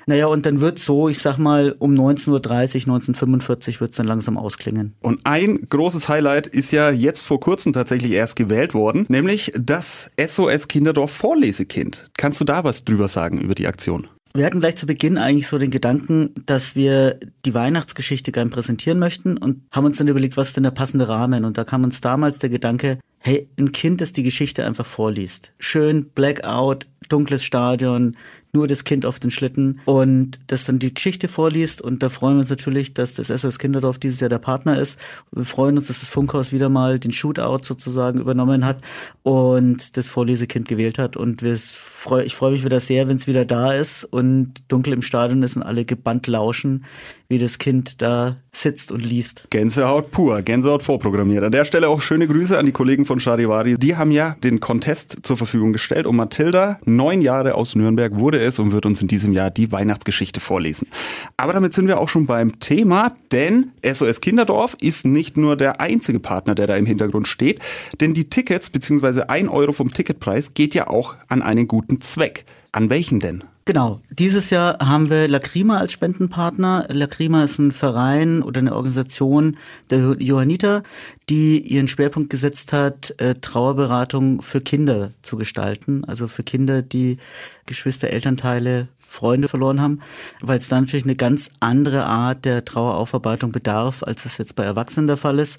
Naja, 0.07 0.27
und 0.27 0.47
dann 0.47 0.61
wird 0.61 0.79
so, 0.79 1.09
ich 1.09 1.19
sag 1.19 1.39
mal, 1.39 1.75
um 1.87 1.95
19.30 1.95 2.29
Uhr, 2.31 2.37
1945 2.37 3.81
wird 3.81 3.93
es 3.93 3.97
dann 3.97 4.07
langsam 4.07 4.37
ausklingen. 4.37 4.95
Und 5.01 5.21
ein 5.25 5.67
großes 5.69 6.09
Highlight 6.09 6.47
ist 6.49 6.73
ja 6.73 6.91
jetzt 6.91 7.27
vor 7.27 7.41
kurzem 7.41 7.73
tatsächlich 7.73 8.13
erst 8.13 8.37
gewählt 8.37 8.75
worden, 8.75 9.07
nämlich 9.09 9.53
das 9.59 10.11
SOS 10.21 10.69
Kinderdorf 10.69 11.13
Vorlesekind. 11.13 12.07
Kannst 12.17 12.41
du 12.41 12.45
da 12.45 12.65
was 12.65 12.85
drüber 12.85 13.09
sagen 13.09 13.41
über 13.41 13.55
die 13.55 13.67
Aktion? 13.67 14.09
Wir 14.35 14.45
hatten 14.45 14.61
gleich 14.61 14.77
zu 14.77 14.85
Beginn 14.85 15.17
eigentlich 15.17 15.49
so 15.49 15.57
den 15.57 15.71
Gedanken, 15.71 16.35
dass 16.45 16.77
wir 16.77 17.19
die 17.47 17.55
Weihnachtsgeschichte 17.55 18.33
gern 18.33 18.51
präsentieren 18.51 18.99
möchten 18.99 19.39
und 19.39 19.63
haben 19.73 19.87
uns 19.87 19.97
dann 19.97 20.09
überlegt, 20.09 20.37
was 20.37 20.49
ist 20.49 20.57
denn 20.59 20.65
der 20.65 20.73
passende 20.73 21.09
Rahmen? 21.09 21.47
Und 21.47 21.57
da 21.57 21.65
kam 21.65 21.85
uns 21.85 22.03
damals 22.03 22.39
der 22.39 22.51
Gedanke, 22.51 22.99
hey, 23.27 23.49
ein 23.59 23.73
Kind, 23.73 24.01
das 24.01 24.13
die 24.13 24.23
Geschichte 24.23 24.65
einfach 24.65 24.87
vorliest. 24.87 25.51
Schön, 25.59 26.11
Blackout, 26.15 26.87
dunkles 27.09 27.43
Stadion, 27.43 28.17
nur 28.53 28.69
das 28.69 28.85
Kind 28.85 29.05
auf 29.05 29.19
den 29.19 29.33
Schlitten 29.33 29.81
und 29.85 30.39
das 30.47 30.65
dann 30.65 30.79
die 30.79 30.95
Geschichte 30.95 31.27
vorliest. 31.27 31.83
Und 31.83 32.05
da 32.05 32.09
freuen 32.09 32.37
wir 32.37 32.41
uns 32.41 32.51
natürlich, 32.51 32.95
dass 32.95 33.15
das 33.15 33.27
SOS 33.27 33.59
Kinderdorf 33.59 33.99
dieses 33.99 34.21
Jahr 34.21 34.31
der 34.31 34.39
Partner 34.39 34.79
ist. 34.79 34.99
Wir 35.33 35.45
freuen 35.45 35.77
uns, 35.77 35.89
dass 35.89 36.01
das 36.01 36.09
Funkhaus 36.09 36.53
wieder 36.53 36.69
mal 36.69 37.01
den 37.01 37.11
Shootout 37.11 37.65
sozusagen 37.65 38.21
übernommen 38.21 38.65
hat 38.65 38.79
und 39.25 39.97
das 39.97 40.09
Vorlesekind 40.09 40.69
gewählt 40.69 40.99
hat. 40.99 41.17
Und 41.17 41.43
freu, 41.43 42.23
ich 42.23 42.37
freue 42.37 42.53
mich 42.53 42.65
wieder 42.65 42.79
sehr, 42.79 43.09
wenn 43.09 43.17
es 43.17 43.27
wieder 43.27 43.45
da 43.45 43.73
ist 43.73 44.05
und 44.05 44.55
dunkel 44.69 44.93
im 44.93 45.03
Stadion 45.03 45.43
ist 45.43 45.57
und 45.57 45.65
alle 45.65 45.85
gebannt 45.85 46.29
lauschen, 46.29 46.85
wie 47.29 47.39
das 47.39 47.59
Kind 47.59 48.03
da 48.03 48.37
sitzt 48.53 48.93
und 48.93 49.05
liest. 49.05 49.47
Gänsehaut 49.51 50.11
pur, 50.11 50.43
Gänsehaut 50.43 50.83
vorprogrammiert. 50.83 51.45
An 51.45 51.53
der 51.53 51.65
Stelle 51.65 51.89
auch 51.89 52.01
schöne 52.01 52.27
Grüße 52.27 52.57
an 52.57 52.67
die 52.67 52.73
Kollegen 52.73 53.05
von 53.05 53.21
Charivari. 53.21 53.79
Die 53.79 53.97
haben 53.97 54.11
ja 54.11 54.37
den 54.43 54.61
Contest 54.61 55.19
zur 55.23 55.37
Verfügung 55.37 55.73
gestellt 55.73 56.07
und 56.07 56.17
Mathilda, 56.17 56.79
neun 56.85 57.21
Jahre 57.21 57.55
aus 57.55 57.75
Nürnberg, 57.75 58.17
wurde 58.17 58.41
es 58.41 58.59
und 58.59 58.73
wird 58.73 58.87
uns 58.87 59.03
in 59.03 59.09
diesem 59.09 59.33
Jahr 59.33 59.51
die 59.51 59.73
Weihnachtsgeschichte 59.73 60.41
vorlesen. 60.41 60.89
Aber 61.37 61.53
damit 61.53 61.75
sind 61.75 61.89
wir 61.89 62.01
auch 62.01 62.09
schon 62.09 62.27
beim 62.27 62.59
Thema, 62.61 63.13
denn 63.33 63.73
SOS 63.85 64.21
Kinderdorf 64.21 64.77
ist 64.81 65.07
nicht 65.07 65.37
nur 65.37 65.57
der 65.57 65.81
einzige 65.81 66.21
Partner, 66.21 66.55
der 66.55 66.67
da 66.67 66.77
im 66.77 66.87
Hintergrund 66.87 67.29
steht, 67.29 67.61
denn 68.01 68.15
die 68.15 68.31
Tickets 68.31 68.71
bzw. 68.71 69.23
ein 69.23 69.49
Euro 69.49 69.73
vom 69.73 69.93
Ticketpreis 69.93 70.55
geht 70.55 70.75
ja 70.75 70.89
auch 70.89 71.17
an 71.29 71.43
einen 71.43 71.69
guten 71.69 72.01
Zweck. 72.01 72.45
An 72.73 72.91
welchen 72.91 73.21
denn? 73.21 73.45
Genau. 73.67 74.01
Dieses 74.13 74.51
Jahr 74.51 74.79
haben 74.79 75.11
wir 75.11 75.27
Lacrima 75.27 75.79
als 75.79 75.91
Spendenpartner. 75.91 76.87
Lacrima 76.89 77.43
ist 77.43 77.59
ein 77.59 77.73
Verein 77.73 78.45
oder 78.45 78.61
eine 78.61 78.77
Organisation 78.77 79.57
der 79.91 80.15
Johanniter, 80.21 80.85
die 81.29 81.59
ihren 81.59 81.89
Schwerpunkt 81.89 82.31
gesetzt 82.31 82.73
hat, 82.73 83.13
äh, 83.19 83.35
Trauerberatung 83.35 84.41
für 84.41 84.61
Kinder 84.61 85.15
zu 85.23 85.37
gestalten. 85.37 86.05
Also 86.05 86.29
für 86.29 86.45
Kinder, 86.45 86.83
die 86.83 87.19
Geschwister, 87.67 88.11
Elternteile, 88.11 88.87
Freunde 89.09 89.49
verloren 89.49 89.81
haben, 89.81 90.01
weil 90.43 90.59
es 90.59 90.69
da 90.69 90.81
natürlich 90.81 91.05
eine 91.05 91.17
ganz 91.17 91.51
andere 91.59 92.05
Art 92.05 92.45
der 92.45 92.65
Traueraufarbeitung 92.65 93.51
bedarf, 93.51 94.03
als 94.03 94.27
es 94.27 94.39
jetzt 94.39 94.57
bei 94.57 94.65
Erwachsenen 94.65 95.07
der 95.07 95.17
Fall 95.17 95.39
ist. 95.39 95.59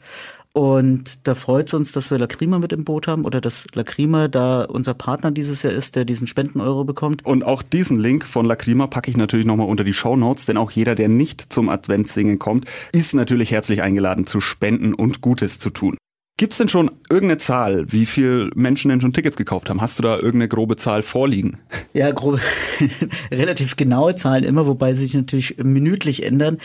Und 0.57 1.19
da 1.27 1.35
freut 1.35 1.67
es 1.67 1.75
uns, 1.75 1.91
dass 1.91 2.09
wir 2.09 2.17
Lacrima 2.17 2.57
mit 2.57 2.73
im 2.73 2.83
Boot 2.83 3.05
haben 3.05 3.25
oder 3.25 3.41
dass 3.41 3.67
Lacrima 3.75 4.27
da 4.27 4.63
unser 4.63 4.95
Partner 4.95 5.29
dieses 5.29 5.61
Jahr 5.61 5.71
ist, 5.71 5.95
der 5.95 6.03
diesen 6.03 6.25
Spenden-Euro 6.25 6.83
bekommt. 6.83 7.23
Und 7.23 7.45
auch 7.45 7.61
diesen 7.61 7.99
Link 7.99 8.25
von 8.25 8.43
Lacrima 8.43 8.87
packe 8.87 9.11
ich 9.11 9.17
natürlich 9.17 9.45
nochmal 9.45 9.67
unter 9.67 9.83
die 9.83 9.93
Show 9.93 10.15
Notes, 10.15 10.47
denn 10.47 10.57
auch 10.57 10.71
jeder, 10.71 10.95
der 10.95 11.09
nicht 11.09 11.53
zum 11.53 11.69
Adventssingen 11.69 12.39
kommt, 12.39 12.65
ist 12.91 13.13
natürlich 13.13 13.51
herzlich 13.51 13.83
eingeladen 13.83 14.25
zu 14.25 14.41
spenden 14.41 14.95
und 14.95 15.21
Gutes 15.21 15.59
zu 15.59 15.69
tun. 15.69 15.95
Gibt 16.39 16.53
es 16.53 16.59
denn 16.59 16.69
schon 16.69 16.91
irgendeine 17.09 17.39
Zahl, 17.39 17.91
wie 17.91 18.05
viele 18.05 18.51
Menschen 18.53 18.89
denn 18.89 19.01
schon 19.01 19.11
Tickets 19.11 19.37
gekauft 19.37 19.71
haben? 19.71 19.81
Hast 19.81 19.97
du 19.97 20.03
da 20.03 20.17
irgendeine 20.17 20.47
grobe 20.47 20.75
Zahl 20.75 21.01
vorliegen? 21.01 21.57
Ja, 21.93 22.11
grobe, 22.11 22.39
relativ 23.31 23.75
genaue 23.75 24.15
Zahlen 24.15 24.43
immer, 24.43 24.67
wobei 24.67 24.93
sie 24.93 25.01
sich 25.01 25.15
natürlich 25.15 25.57
minütlich 25.57 26.23
ändern. 26.23 26.59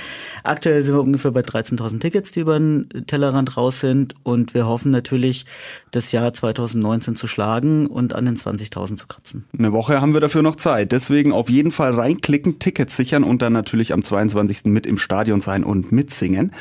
Aktuell 0.44 0.82
sind 0.82 0.94
wir 0.94 1.00
ungefähr 1.00 1.30
bei 1.30 1.40
13.000 1.40 2.00
Tickets, 2.00 2.32
die 2.32 2.40
über 2.40 2.58
den 2.58 2.86
Tellerrand 3.06 3.56
raus 3.56 3.80
sind 3.80 4.14
und 4.24 4.52
wir 4.52 4.66
hoffen 4.66 4.90
natürlich, 4.90 5.46
das 5.90 6.12
Jahr 6.12 6.34
2019 6.34 7.16
zu 7.16 7.26
schlagen 7.26 7.86
und 7.86 8.14
an 8.14 8.26
den 8.26 8.36
20.000 8.36 8.96
zu 8.96 9.06
kratzen. 9.06 9.46
Eine 9.58 9.72
Woche 9.72 10.02
haben 10.02 10.12
wir 10.12 10.20
dafür 10.20 10.42
noch 10.42 10.56
Zeit, 10.56 10.92
deswegen 10.92 11.32
auf 11.32 11.48
jeden 11.48 11.70
Fall 11.70 11.92
reinklicken, 11.92 12.58
Tickets 12.58 12.94
sichern 12.94 13.24
und 13.24 13.40
dann 13.40 13.54
natürlich 13.54 13.94
am 13.94 14.04
22. 14.04 14.66
mit 14.66 14.86
im 14.86 14.98
Stadion 14.98 15.40
sein 15.40 15.64
und 15.64 15.92
mitsingen. 15.92 16.52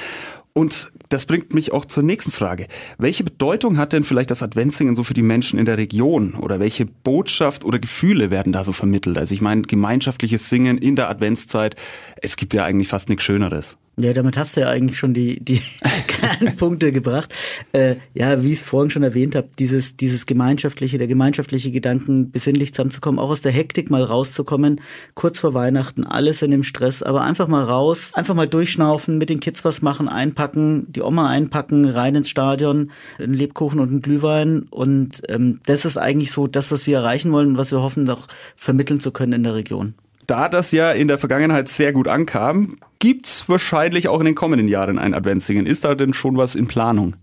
Und 0.54 0.92
das 1.10 1.26
bringt 1.26 1.54
mich 1.54 1.72
auch 1.72 1.86
zur 1.86 2.04
nächsten 2.04 2.32
Frage. 2.32 2.68
Welche 2.98 3.24
Bedeutung 3.24 3.78
hat 3.78 3.94
denn 3.94 4.04
vielleicht 4.04 4.32
das 4.32 4.44
Adventssingen 4.44 4.96
so 4.96 5.04
für 5.04 5.14
die 5.14 5.22
Menschen 5.22 5.58
in 5.58 5.66
der 5.66 5.78
Region? 5.78 6.36
Oder 6.36 6.60
welche 6.60 6.86
Botschaft 6.86 7.64
oder 7.64 7.80
Gefühle 7.80 8.32
werden 8.32 8.52
da 8.52 8.64
so 8.64 8.74
vermittelt? 8.74 9.18
Also 9.18 9.34
ich 9.34 9.42
meine, 9.42 9.62
gemeinschaftliches 9.62 10.50
Singen 10.50 10.78
in 10.78 10.96
der 10.96 11.10
Adventszeit, 11.10 11.76
es 12.22 12.36
gibt 12.36 12.54
ja 12.54 12.66
eigentlich 12.66 12.90
fast 12.90 13.08
nichts 13.08 13.24
Schöneres. 13.24 13.78
Ja, 13.98 14.14
damit 14.14 14.38
hast 14.38 14.56
du 14.56 14.62
ja 14.62 14.70
eigentlich 14.70 14.98
schon 14.98 15.14
die, 15.14 15.44
die 15.44 15.62
Kernpunkte 16.08 16.94
gebracht. 16.94 17.34
Äh, 17.74 17.98
ja, 18.14 18.42
wie 18.42 18.54
ich 18.54 18.60
es 18.60 18.64
vorhin 18.64 18.90
schon 18.90 19.04
erwähnt 19.04 19.36
habe, 19.36 19.50
dieses, 19.60 19.98
dieses 19.98 20.26
gemeinschaftliche, 20.26 20.98
der 20.98 21.08
gemeinschaftliche 21.08 21.72
Gedanken, 21.72 22.32
besinnlich 22.32 22.74
zusammenzukommen, 22.74 23.20
auch 23.20 23.30
aus 23.30 23.42
der 23.42 23.52
Hektik 23.52 23.92
mal 23.92 24.04
rauszukommen, 24.04 24.80
kurz 25.14 25.40
vor 25.40 25.54
Weihnachten, 25.54 26.06
alles 26.06 26.42
in 26.42 26.52
dem 26.52 26.64
Stress, 26.64 27.04
aber 27.04 27.22
einfach 27.22 27.50
mal 27.50 27.64
raus, 27.64 28.12
einfach 28.14 28.34
mal 28.34 28.48
durchschnaufen, 28.48 29.18
mit 29.18 29.30
den 29.30 29.42
Kids 29.42 29.66
was 29.66 29.82
machen, 29.82 30.08
einpacken, 30.08 30.86
die 30.90 31.02
Oma 31.02 31.28
einpacken, 31.28 31.86
rein 31.86 32.16
ins 32.16 32.30
Stadion, 32.30 32.92
einen 33.20 33.34
Lebkuchen 33.34 33.82
und 33.82 33.90
einen 33.90 34.02
Glühwein. 34.02 34.64
Und 34.70 35.22
ähm, 35.28 35.60
das 35.66 35.84
ist 35.84 35.98
eigentlich 35.98 36.32
so 36.32 36.48
das, 36.48 36.72
was 36.72 36.88
wir 36.88 36.98
erreichen 36.98 37.32
wollen 37.34 37.50
und 37.50 37.58
was 37.58 37.72
wir 37.72 37.82
hoffen, 37.82 38.10
auch 38.10 38.28
vermitteln 38.56 39.02
zu 39.02 39.12
können 39.12 39.34
in 39.34 39.44
der 39.44 39.56
Region. 39.56 39.96
Da 40.32 40.48
das 40.48 40.72
ja 40.72 40.94
in 40.94 41.10
der 41.10 41.18
Vergangenheit 41.18 41.68
sehr 41.68 41.92
gut 41.92 42.08
ankam, 42.08 42.78
gibt 43.00 43.26
es 43.26 43.50
wahrscheinlich 43.50 44.08
auch 44.08 44.22
in 44.22 44.28
den 44.28 44.34
kommenden 44.34 44.70
Jahren 44.70 44.98
ein 44.98 45.14
Adventssingen. 45.14 45.66
Ist 45.66 45.84
da 45.84 45.94
denn 45.94 46.14
schon 46.14 46.38
was 46.38 46.56
in 46.56 46.68
Planung? 46.68 47.18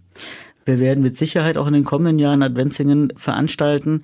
Wir 0.66 0.78
werden 0.78 1.02
mit 1.02 1.16
Sicherheit 1.16 1.56
auch 1.56 1.66
in 1.66 1.72
den 1.72 1.84
kommenden 1.84 2.18
Jahren 2.18 2.42
Adventssingen 2.42 3.10
veranstalten. 3.16 4.02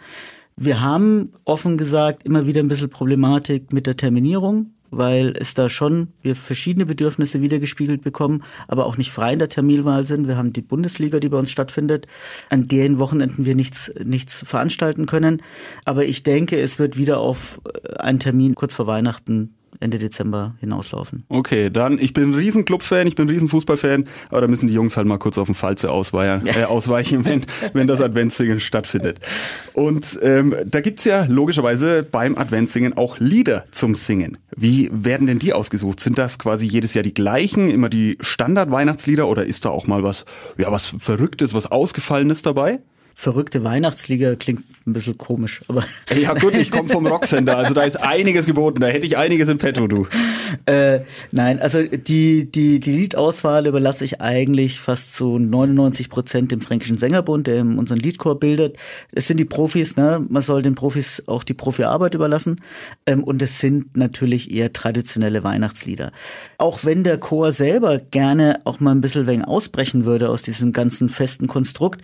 Wir 0.57 0.81
haben 0.81 1.33
offen 1.45 1.77
gesagt 1.77 2.25
immer 2.25 2.47
wieder 2.47 2.61
ein 2.61 2.69
bisschen 2.69 2.91
Problematik 2.91 3.73
mit 3.73 3.87
der 3.87 3.97
Terminierung 3.97 4.75
weil 4.97 5.35
es 5.39 5.55
da 5.55 5.69
schon 5.69 6.09
wir 6.23 6.37
verschiedene 6.37 6.87
Bedürfnisse 6.87 7.43
wiedergespiegelt 7.43 8.03
bekommen, 8.03 8.43
aber 8.69 8.87
auch 8.87 8.97
nicht 8.97 9.11
frei 9.11 9.33
in 9.33 9.39
der 9.39 9.49
Terminwahl 9.49 10.05
sind. 10.05 10.29
Wir 10.29 10.37
haben 10.37 10.53
die 10.53 10.63
Bundesliga, 10.63 11.21
die 11.21 11.29
bei 11.29 11.39
uns 11.39 11.51
stattfindet, 11.51 12.07
an 12.51 12.69
deren 12.69 12.99
Wochenenden 12.99 13.45
wir 13.45 13.55
nichts, 13.55 13.93
nichts 14.05 14.45
veranstalten 14.47 15.07
können. 15.07 15.43
Aber 15.85 16.05
ich 16.05 16.23
denke, 16.23 16.59
es 16.61 16.79
wird 16.79 16.97
wieder 16.97 17.19
auf 17.19 17.61
einen 17.99 18.21
Termin 18.21 18.55
kurz 18.55 18.75
vor 18.75 18.87
Weihnachten 18.87 19.55
Ende 19.85 19.99
Dezember 19.99 20.55
hinauslaufen. 20.61 21.25
Okay, 21.29 21.69
dann, 21.71 21.99
ich 21.99 22.15
bin 22.15 22.31
ein 22.31 22.35
riesen 22.35 22.65
Club-Fan, 22.65 23.07
ich 23.07 23.15
bin 23.15 23.27
ein 23.27 23.31
riesen 23.31 23.49
Fußballfan, 23.49 24.05
aber 24.31 24.41
da 24.41 24.49
müssen 24.49 24.67
die 24.67 24.75
Jungs 24.75 24.97
halt 24.97 25.07
mal 25.07 25.19
kurz 25.19 25.37
auf 25.37 25.47
den 25.47 25.55
Falze 25.55 25.91
ausweichen, 25.91 26.47
äh, 26.47 26.65
ausweichen 26.65 27.25
wenn, 27.25 27.45
wenn 27.75 27.87
das 27.87 28.01
Adventssingen 28.01 28.61
stattfindet. 28.61 29.21
Und 29.75 30.19
ähm, 30.23 30.57
da 30.67 30.81
gibt's 30.81 31.05
ja 31.05 31.27
logischerweise 31.27 32.03
beim 32.03 32.37
Adventssingen 32.37 32.97
auch 32.97 33.19
Lieder 33.19 33.67
zum 33.73 33.95
Singen. 33.95 34.39
Wie 34.57 34.89
werden 34.91 35.27
denn 35.27 35.39
die 35.39 35.53
ausgesucht? 35.53 36.01
Sind 36.01 36.17
das 36.17 36.39
quasi 36.39 36.67
jedes 36.67 36.95
Jahr 36.95 37.03
die 37.03 37.15
gleichen, 37.15 37.71
immer 37.71 37.91
die 37.91 38.17
Standard-Weihnachtslieder 38.21 39.29
oder 39.29 39.45
ist 39.45 39.67
da 39.67 39.69
auch 39.69 39.87
mal 39.87 40.03
was, 40.03 40.25
ja, 40.57 40.73
was 40.73 40.87
Verrücktes, 40.87 41.53
was 41.53 41.71
Ausgefallenes 41.71 42.41
dabei? 42.41 42.81
Verrückte 43.15 43.65
Weihnachtsliga 43.65 44.35
klingt 44.35 44.65
ein 44.87 44.93
bisschen 44.93 45.17
komisch, 45.17 45.63
aber. 45.69 45.85
Ja 46.15 46.35
gut, 46.35 46.55
ich 46.57 46.71
komme 46.71 46.89
vom 46.89 47.07
Rocksender, 47.07 47.57
also 47.57 47.73
da 47.73 47.83
ist 47.83 47.97
einiges 47.97 48.45
geboten, 48.45 48.81
da 48.81 48.89
hätte 48.89 49.07
ich 49.07 49.17
einiges 49.17 49.49
im 49.49 49.59
Petto, 49.59 49.87
du. 49.87 50.07
Äh, 50.67 51.01
nein, 51.33 51.59
also 51.59 51.83
die, 51.83 52.51
die, 52.51 52.79
die 52.79 52.93
Liedauswahl 52.93 53.67
überlasse 53.67 54.05
ich 54.05 54.21
eigentlich 54.21 54.79
fast 54.79 55.15
zu 55.15 55.39
99 55.39 56.09
Prozent 56.11 56.53
dem 56.53 56.61
Fränkischen 56.61 56.97
Sängerbund, 56.97 57.47
der 57.47 57.63
unseren 57.63 57.99
Liedchor 57.99 58.39
bildet. 58.39 58.77
Es 59.11 59.27
sind 59.27 59.39
die 59.39 59.45
Profis, 59.45 59.97
ne? 59.97 60.25
man 60.29 60.43
soll 60.43 60.63
den 60.63 60.75
Profis 60.75 61.25
auch 61.27 61.43
die 61.43 61.55
Profiarbeit 61.55 62.15
überlassen 62.15 62.61
ähm, 63.07 63.25
und 63.25 63.43
es 63.43 63.59
sind 63.59 63.97
natürlich 63.97 64.55
eher 64.55 64.73
traditionelle 64.73 65.43
Weihnachtslieder. 65.45 66.13
Auch 66.59 66.85
wenn 66.85 67.03
der 67.05 67.19
Chor 67.19 67.51
selber 67.53 67.99
gerne 67.99 68.61
auch 68.65 68.81
mal 68.81 68.93
ein 68.93 69.01
bisschen 69.01 69.27
wegen 69.27 69.45
ausbrechen 69.45 70.05
würde 70.05 70.31
aus 70.31 70.43
diesem 70.43 70.73
ganzen 70.73 71.09
festen 71.09 71.49
Konstrukt, 71.49 72.03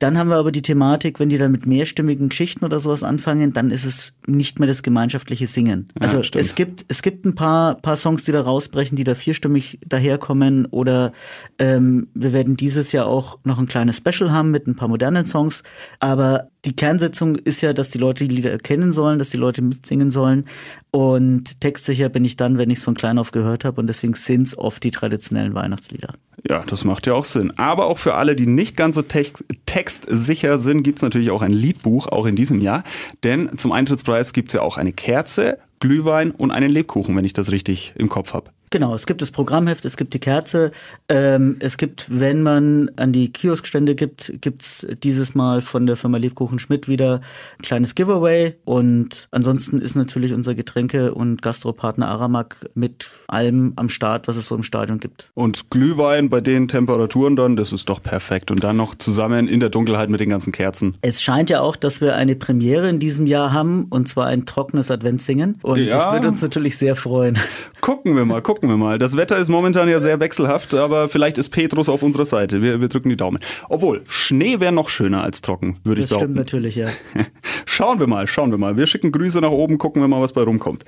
dann 0.00 0.18
haben 0.18 0.28
wir 0.28 0.36
aber 0.36 0.51
die 0.52 0.62
Thematik, 0.62 1.18
wenn 1.18 1.28
die 1.28 1.38
dann 1.38 1.52
mit 1.52 1.66
mehrstimmigen 1.66 2.28
Geschichten 2.28 2.64
oder 2.64 2.80
sowas 2.80 3.02
anfangen, 3.02 3.52
dann 3.52 3.70
ist 3.70 3.84
es 3.84 4.14
nicht 4.26 4.58
mehr 4.58 4.68
das 4.68 4.82
gemeinschaftliche 4.82 5.46
Singen. 5.46 5.88
Also 5.98 6.20
ja, 6.20 6.40
es 6.40 6.54
gibt 6.54 6.84
es 6.88 7.02
gibt 7.02 7.26
ein 7.26 7.34
paar 7.34 7.74
paar 7.76 7.96
Songs, 7.96 8.24
die 8.24 8.32
da 8.32 8.42
rausbrechen, 8.42 8.96
die 8.96 9.04
da 9.04 9.14
vierstimmig 9.14 9.78
daherkommen 9.86 10.66
oder 10.66 11.12
ähm, 11.58 12.08
wir 12.14 12.32
werden 12.32 12.56
dieses 12.56 12.92
Jahr 12.92 13.06
auch 13.06 13.38
noch 13.44 13.58
ein 13.58 13.66
kleines 13.66 13.96
Special 13.96 14.32
haben 14.32 14.50
mit 14.50 14.66
ein 14.66 14.76
paar 14.76 14.88
modernen 14.88 15.26
Songs, 15.26 15.62
aber 15.98 16.48
die 16.64 16.76
Kernsetzung 16.76 17.34
ist 17.36 17.60
ja, 17.60 17.72
dass 17.72 17.90
die 17.90 17.98
Leute 17.98 18.26
die 18.26 18.34
Lieder 18.36 18.52
erkennen 18.52 18.92
sollen, 18.92 19.18
dass 19.18 19.30
die 19.30 19.36
Leute 19.36 19.62
mitsingen 19.62 20.12
sollen. 20.12 20.44
Und 20.92 21.60
textsicher 21.60 22.08
bin 22.08 22.24
ich 22.24 22.36
dann, 22.36 22.56
wenn 22.56 22.70
ich 22.70 22.78
es 22.78 22.84
von 22.84 22.94
klein 22.94 23.18
auf 23.18 23.32
gehört 23.32 23.64
habe. 23.64 23.80
Und 23.80 23.88
deswegen 23.88 24.14
sind 24.14 24.46
es 24.46 24.56
oft 24.56 24.82
die 24.84 24.92
traditionellen 24.92 25.54
Weihnachtslieder. 25.54 26.14
Ja, 26.48 26.62
das 26.64 26.84
macht 26.84 27.06
ja 27.06 27.14
auch 27.14 27.24
Sinn. 27.24 27.52
Aber 27.56 27.86
auch 27.86 27.98
für 27.98 28.14
alle, 28.14 28.36
die 28.36 28.46
nicht 28.46 28.76
ganz 28.76 28.94
so 28.94 29.02
text 29.02 29.44
textsicher 29.72 30.58
sind, 30.58 30.82
gibt 30.82 30.98
es 30.98 31.02
natürlich 31.02 31.30
auch 31.30 31.40
ein 31.40 31.52
Liedbuch, 31.52 32.06
auch 32.06 32.26
in 32.26 32.36
diesem 32.36 32.60
Jahr. 32.60 32.84
Denn 33.24 33.56
zum 33.56 33.72
Eintrittspreis 33.72 34.34
gibt 34.34 34.48
es 34.48 34.54
ja 34.54 34.60
auch 34.60 34.76
eine 34.76 34.92
Kerze, 34.92 35.58
Glühwein 35.80 36.30
und 36.30 36.50
einen 36.50 36.70
Lebkuchen, 36.70 37.16
wenn 37.16 37.24
ich 37.24 37.32
das 37.32 37.50
richtig 37.50 37.94
im 37.96 38.10
Kopf 38.10 38.34
habe. 38.34 38.50
Genau, 38.72 38.94
es 38.94 39.04
gibt 39.04 39.20
das 39.20 39.30
Programmheft, 39.30 39.84
es 39.84 39.98
gibt 39.98 40.14
die 40.14 40.18
Kerze. 40.18 40.70
Ähm, 41.10 41.56
es 41.60 41.76
gibt, 41.76 42.06
wenn 42.08 42.42
man 42.42 42.90
an 42.96 43.12
die 43.12 43.30
Kioskstände 43.30 43.94
gibt, 43.94 44.32
gibt's 44.40 44.86
dieses 45.02 45.34
Mal 45.34 45.60
von 45.60 45.84
der 45.84 45.96
Firma 45.96 46.16
Lebkuchen 46.16 46.58
Schmidt 46.58 46.88
wieder 46.88 47.20
ein 47.58 47.62
kleines 47.62 47.94
Giveaway. 47.94 48.54
Und 48.64 49.28
ansonsten 49.30 49.78
ist 49.78 49.94
natürlich 49.94 50.32
unser 50.32 50.54
Getränke- 50.54 51.12
und 51.12 51.42
Gastropartner 51.42 52.08
Aramak 52.08 52.66
mit 52.74 53.10
allem 53.28 53.74
am 53.76 53.90
Start, 53.90 54.26
was 54.26 54.38
es 54.38 54.46
so 54.46 54.54
im 54.54 54.62
Stadion 54.62 54.96
gibt. 54.96 55.30
Und 55.34 55.68
Glühwein 55.68 56.30
bei 56.30 56.40
den 56.40 56.66
Temperaturen 56.66 57.36
dann, 57.36 57.56
das 57.56 57.74
ist 57.74 57.90
doch 57.90 58.02
perfekt. 58.02 58.50
Und 58.50 58.64
dann 58.64 58.78
noch 58.78 58.94
zusammen 58.94 59.48
in 59.48 59.60
der 59.60 59.68
Dunkelheit 59.68 60.08
mit 60.08 60.20
den 60.20 60.30
ganzen 60.30 60.50
Kerzen. 60.50 60.96
Es 61.02 61.22
scheint 61.22 61.50
ja 61.50 61.60
auch, 61.60 61.76
dass 61.76 62.00
wir 62.00 62.16
eine 62.16 62.36
Premiere 62.36 62.88
in 62.88 62.98
diesem 62.98 63.26
Jahr 63.26 63.52
haben, 63.52 63.84
und 63.90 64.08
zwar 64.08 64.28
ein 64.28 64.46
trockenes 64.46 64.90
Adventssingen. 64.90 65.58
Und 65.60 65.78
ja. 65.80 65.98
das 65.98 66.12
wird 66.14 66.24
uns 66.24 66.40
natürlich 66.40 66.78
sehr 66.78 66.96
freuen. 66.96 67.38
Gucken 67.82 68.16
wir 68.16 68.24
mal, 68.24 68.40
gucken 68.40 68.61
gucken 68.62 68.78
wir 68.78 68.84
mal. 68.86 68.96
Das 69.00 69.16
Wetter 69.16 69.38
ist 69.38 69.48
momentan 69.48 69.88
ja 69.88 69.98
sehr 69.98 70.20
wechselhaft, 70.20 70.72
aber 70.72 71.08
vielleicht 71.08 71.36
ist 71.36 71.48
Petrus 71.48 71.88
auf 71.88 72.04
unserer 72.04 72.24
Seite. 72.24 72.62
Wir, 72.62 72.80
wir 72.80 72.86
drücken 72.86 73.08
die 73.08 73.16
Daumen. 73.16 73.40
Obwohl, 73.68 74.02
Schnee 74.06 74.60
wäre 74.60 74.70
noch 74.70 74.88
schöner 74.88 75.24
als 75.24 75.40
trocken, 75.40 75.78
würde 75.82 76.00
ich 76.00 76.06
sagen. 76.06 76.20
Das 76.20 76.24
stimmt 76.24 76.36
natürlich, 76.36 76.76
ja. 76.76 76.88
schauen 77.66 77.98
wir 77.98 78.06
mal, 78.06 78.28
schauen 78.28 78.52
wir 78.52 78.58
mal. 78.58 78.76
Wir 78.76 78.86
schicken 78.86 79.10
Grüße 79.10 79.40
nach 79.40 79.50
oben, 79.50 79.78
gucken 79.78 80.00
wir 80.00 80.06
mal, 80.06 80.22
was 80.22 80.32
bei 80.32 80.42
rumkommt. 80.42 80.84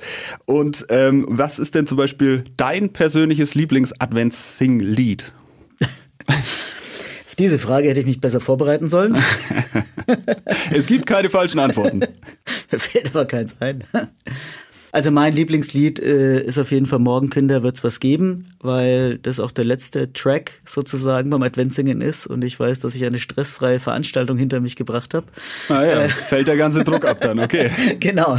Und 0.47 0.87
ähm, 0.89 1.27
was 1.29 1.59
ist 1.59 1.75
denn 1.75 1.89
zum 1.89 1.99
Beispiel 1.99 2.45
dein 2.57 2.93
persönliches 2.93 3.57
Lieblings-Advents-Sing-Lied? 3.57 5.33
diese 7.39 7.59
Frage 7.59 7.89
hätte 7.89 7.99
ich 7.99 8.07
mich 8.07 8.21
besser 8.21 8.39
vorbereiten 8.39 8.89
sollen. 8.89 9.17
es 10.71 10.87
gibt 10.87 11.07
keine 11.07 11.29
falschen 11.29 11.59
Antworten. 11.59 12.03
Mir 12.71 12.79
fällt 12.79 13.09
aber 13.09 13.25
keins 13.25 13.57
ein. 13.59 13.83
Also 14.95 15.11
mein 15.11 15.35
Lieblingslied 15.35 15.99
äh, 15.99 16.41
ist 16.41 16.57
auf 16.57 16.71
jeden 16.71 16.87
Fall 16.87 17.01
Morgenkinder 17.01 17.65
wird's 17.65 17.83
was 17.83 17.99
geben, 17.99 18.47
weil 18.61 19.19
das 19.19 19.41
auch 19.41 19.51
der 19.51 19.65
letzte 19.65 20.13
Track 20.13 20.61
sozusagen 20.65 21.31
beim 21.31 21.43
Adventsingen 21.43 22.01
ist 22.01 22.29
und 22.29 22.45
ich 22.45 22.61
weiß, 22.61 22.79
dass 22.79 22.95
ich 22.95 23.05
eine 23.05 23.19
stressfreie 23.19 23.81
Veranstaltung 23.81 24.39
hinter 24.39 24.61
mich 24.61 24.77
gebracht 24.77 25.15
habe. 25.15 25.27
Ah 25.69 25.83
ja, 25.83 26.03
äh, 26.03 26.09
fällt 26.09 26.47
der 26.47 26.57
ganze 26.57 26.85
Druck 26.85 27.07
ab 27.07 27.21
dann, 27.21 27.41
okay. 27.41 27.73
genau. 27.99 28.39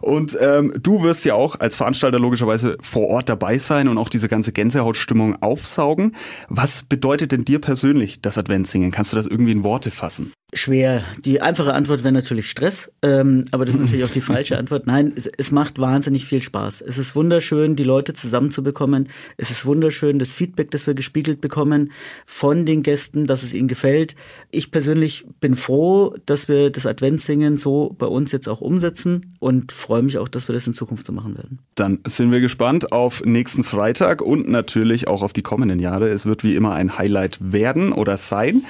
Und 0.00 0.36
ähm, 0.40 0.72
du 0.82 1.04
wirst 1.04 1.24
ja 1.24 1.34
auch 1.34 1.60
als 1.60 1.76
Veranstalter 1.76 2.18
logischerweise 2.18 2.76
vor 2.80 3.06
Ort 3.06 3.28
dabei 3.28 3.58
sein 3.58 3.86
und 3.86 3.96
auch 3.96 4.08
diese 4.08 4.26
ganze 4.26 4.50
Gänsehautstimmung 4.50 5.40
aufsaugen. 5.40 6.16
Was 6.48 6.82
bedeutet 6.82 7.30
denn 7.30 7.44
dir 7.44 7.60
persönlich 7.60 8.20
das 8.22 8.38
Adventssingen? 8.38 8.90
Kannst 8.90 9.12
du 9.12 9.16
das 9.16 9.28
irgendwie 9.28 9.52
in 9.52 9.62
Worte 9.62 9.92
fassen? 9.92 10.32
Schwer. 10.54 11.04
Die 11.26 11.42
einfache 11.42 11.74
Antwort 11.74 12.04
wäre 12.04 12.12
natürlich 12.12 12.48
Stress, 12.48 12.90
ähm, 13.02 13.44
aber 13.50 13.66
das 13.66 13.74
ist 13.74 13.82
natürlich 13.82 14.04
auch 14.06 14.10
die 14.10 14.20
falsche 14.22 14.56
Antwort. 14.56 14.86
Nein, 14.86 15.12
es, 15.14 15.26
es, 15.26 15.50
macht 15.50 15.78
wahnsinnig 15.78 16.24
viel 16.24 16.42
Spaß. 16.42 16.80
Es 16.80 16.96
ist 16.96 17.14
wunderschön, 17.14 17.76
die 17.76 17.84
Leute 17.84 18.14
zusammenzubekommen. 18.14 19.10
Es 19.36 19.50
ist 19.50 19.66
wunderschön, 19.66 20.18
das 20.18 20.32
Feedback, 20.32 20.70
das 20.70 20.86
wir 20.86 20.94
gespiegelt 20.94 21.42
bekommen 21.42 21.92
von 22.24 22.64
den 22.64 22.82
Gästen, 22.82 23.26
dass 23.26 23.42
es 23.42 23.52
ihnen 23.52 23.68
gefällt. 23.68 24.16
Ich 24.50 24.70
persönlich 24.70 25.26
bin 25.38 25.54
froh, 25.54 26.14
dass 26.24 26.48
wir 26.48 26.70
das 26.70 26.86
Adventssingen 26.86 27.58
so 27.58 27.94
bei 27.98 28.06
uns 28.06 28.32
jetzt 28.32 28.48
auch 28.48 28.62
umsetzen 28.62 29.36
und 29.40 29.70
freue 29.70 30.00
mich 30.00 30.16
auch, 30.16 30.28
dass 30.28 30.48
wir 30.48 30.54
das 30.54 30.66
in 30.66 30.72
Zukunft 30.72 31.04
so 31.04 31.12
machen 31.12 31.36
werden. 31.36 31.58
Dann 31.74 31.98
sind 32.06 32.32
wir 32.32 32.40
gespannt 32.40 32.90
auf 32.90 33.22
nächsten 33.22 33.64
Freitag 33.64 34.22
und 34.22 34.48
natürlich 34.48 35.08
auch 35.08 35.22
auf 35.22 35.34
die 35.34 35.42
kommenden 35.42 35.78
Jahre. 35.78 36.08
Es 36.08 36.24
wird 36.24 36.42
wie 36.42 36.54
immer 36.54 36.72
ein 36.72 36.96
Highlight 36.96 37.36
werden 37.40 37.92
oder 37.92 38.16
sein. 38.16 38.62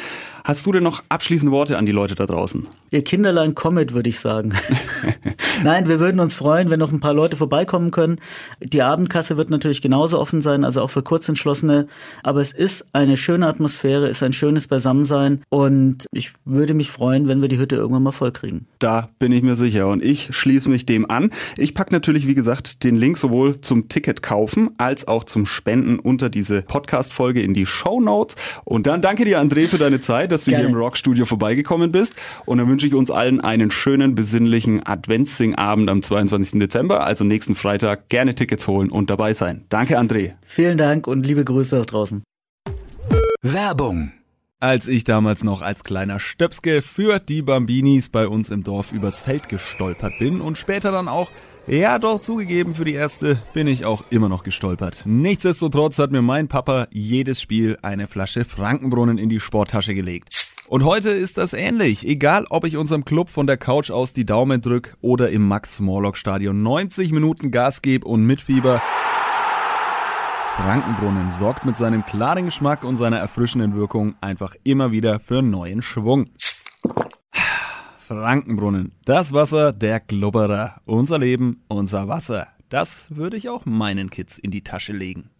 Hast 0.48 0.64
du 0.64 0.72
denn 0.72 0.82
noch 0.82 1.02
abschließende 1.10 1.52
Worte 1.52 1.76
an 1.76 1.84
die 1.84 1.92
Leute 1.92 2.14
da 2.14 2.24
draußen? 2.24 2.66
Ihr 2.90 3.02
Kinderlein 3.02 3.54
kommet, 3.54 3.92
würde 3.92 4.08
ich 4.08 4.20
sagen. 4.20 4.52
Nein, 5.64 5.88
wir 5.88 5.98
würden 5.98 6.20
uns 6.20 6.34
freuen, 6.34 6.70
wenn 6.70 6.78
noch 6.78 6.92
ein 6.92 7.00
paar 7.00 7.14
Leute 7.14 7.36
vorbeikommen 7.36 7.90
können. 7.90 8.20
Die 8.60 8.82
Abendkasse 8.82 9.36
wird 9.36 9.50
natürlich 9.50 9.82
genauso 9.82 10.20
offen 10.20 10.40
sein, 10.40 10.64
also 10.64 10.82
auch 10.82 10.90
für 10.90 11.02
Kurzentschlossene. 11.02 11.88
Aber 12.22 12.40
es 12.40 12.52
ist 12.52 12.84
eine 12.92 13.16
schöne 13.16 13.46
Atmosphäre, 13.46 14.08
ist 14.08 14.22
ein 14.22 14.32
schönes 14.32 14.68
Beisammensein 14.68 15.42
und 15.48 16.06
ich 16.12 16.32
würde 16.44 16.74
mich 16.74 16.90
freuen, 16.90 17.26
wenn 17.26 17.42
wir 17.42 17.48
die 17.48 17.58
Hütte 17.58 17.76
irgendwann 17.76 18.04
mal 18.04 18.12
voll 18.12 18.30
kriegen. 18.30 18.66
Da 18.78 19.08
bin 19.18 19.32
ich 19.32 19.42
mir 19.42 19.56
sicher 19.56 19.88
und 19.88 20.04
ich 20.04 20.28
schließe 20.30 20.70
mich 20.70 20.86
dem 20.86 21.10
an. 21.10 21.30
Ich 21.56 21.74
packe 21.74 21.92
natürlich, 21.92 22.26
wie 22.28 22.34
gesagt, 22.34 22.84
den 22.84 22.94
Link 22.94 23.18
sowohl 23.18 23.60
zum 23.60 23.88
Ticket 23.88 24.22
kaufen 24.22 24.70
als 24.78 25.08
auch 25.08 25.24
zum 25.24 25.46
Spenden 25.46 25.98
unter 25.98 26.30
diese 26.30 26.62
Podcast-Folge 26.62 27.42
in 27.42 27.54
die 27.54 27.66
Show 27.66 28.00
Notes. 28.00 28.36
Und 28.64 28.86
dann 28.86 29.02
danke 29.02 29.24
dir, 29.24 29.40
André, 29.40 29.66
für 29.66 29.78
deine 29.78 30.00
Zeit 30.00 30.28
dass 30.28 30.44
du 30.44 30.50
Gerne. 30.50 30.64
hier 30.64 30.74
im 30.74 30.76
Rockstudio 30.76 31.24
vorbeigekommen 31.24 31.92
bist. 31.92 32.14
Und 32.44 32.58
dann 32.58 32.68
wünsche 32.78 32.86
ich 32.86 32.94
uns 32.94 33.10
allen 33.10 33.40
einen 33.40 33.72
schönen, 33.72 34.14
besinnlichen 34.14 34.86
Adventssingabend 34.86 35.90
am 35.90 36.00
22. 36.00 36.60
Dezember, 36.60 37.02
also 37.02 37.24
nächsten 37.24 37.56
Freitag. 37.56 38.08
Gerne 38.08 38.36
Tickets 38.36 38.68
holen 38.68 38.88
und 38.88 39.10
dabei 39.10 39.34
sein. 39.34 39.64
Danke, 39.68 39.98
André. 39.98 40.34
Vielen 40.42 40.78
Dank 40.78 41.08
und 41.08 41.26
liebe 41.26 41.44
Grüße 41.44 41.80
auch 41.80 41.86
draußen. 41.86 42.22
Werbung. 43.42 44.12
Als 44.60 44.86
ich 44.86 45.02
damals 45.02 45.42
noch 45.42 45.60
als 45.60 45.82
kleiner 45.82 46.20
Stöpske 46.20 46.80
für 46.80 47.18
die 47.18 47.42
Bambinis 47.42 48.10
bei 48.10 48.28
uns 48.28 48.48
im 48.48 48.62
Dorf 48.62 48.92
übers 48.92 49.18
Feld 49.18 49.48
gestolpert 49.48 50.12
bin 50.20 50.40
und 50.40 50.56
später 50.56 50.92
dann 50.92 51.08
auch, 51.08 51.32
ja 51.66 51.98
doch 51.98 52.20
zugegeben, 52.20 52.76
für 52.76 52.84
die 52.84 52.94
erste 52.94 53.42
bin 53.54 53.66
ich 53.66 53.86
auch 53.86 54.04
immer 54.10 54.28
noch 54.28 54.44
gestolpert. 54.44 55.02
Nichtsdestotrotz 55.04 55.98
hat 55.98 56.12
mir 56.12 56.22
mein 56.22 56.46
Papa 56.46 56.86
jedes 56.92 57.42
Spiel 57.42 57.76
eine 57.82 58.06
Flasche 58.06 58.44
Frankenbrunnen 58.44 59.18
in 59.18 59.28
die 59.28 59.40
Sporttasche 59.40 59.94
gelegt. 59.94 60.47
Und 60.68 60.84
heute 60.84 61.10
ist 61.10 61.38
das 61.38 61.54
ähnlich. 61.54 62.06
Egal, 62.06 62.44
ob 62.50 62.66
ich 62.66 62.76
unserem 62.76 63.06
Club 63.06 63.30
von 63.30 63.46
der 63.46 63.56
Couch 63.56 63.90
aus 63.90 64.12
die 64.12 64.26
Daumen 64.26 64.60
drück 64.60 64.98
oder 65.00 65.30
im 65.30 65.48
Max-Morlock-Stadion 65.48 66.62
90 66.62 67.10
Minuten 67.12 67.50
Gas 67.50 67.80
gebe 67.80 68.06
und 68.06 68.26
mitfieber, 68.26 68.82
Frankenbrunnen 70.56 71.30
sorgt 71.30 71.64
mit 71.64 71.78
seinem 71.78 72.04
klaren 72.04 72.44
Geschmack 72.44 72.84
und 72.84 72.98
seiner 72.98 73.18
erfrischenden 73.18 73.74
Wirkung 73.74 74.16
einfach 74.20 74.54
immer 74.62 74.92
wieder 74.92 75.20
für 75.20 75.40
neuen 75.40 75.80
Schwung. 75.80 76.26
Frankenbrunnen, 78.00 78.92
das 79.06 79.32
Wasser 79.32 79.72
der 79.72 80.00
Glubberer. 80.00 80.82
Unser 80.84 81.18
Leben, 81.18 81.64
unser 81.68 82.08
Wasser. 82.08 82.48
Das 82.68 83.06
würde 83.08 83.38
ich 83.38 83.48
auch 83.48 83.64
meinen 83.64 84.10
Kids 84.10 84.36
in 84.36 84.50
die 84.50 84.64
Tasche 84.64 84.92
legen. 84.92 85.30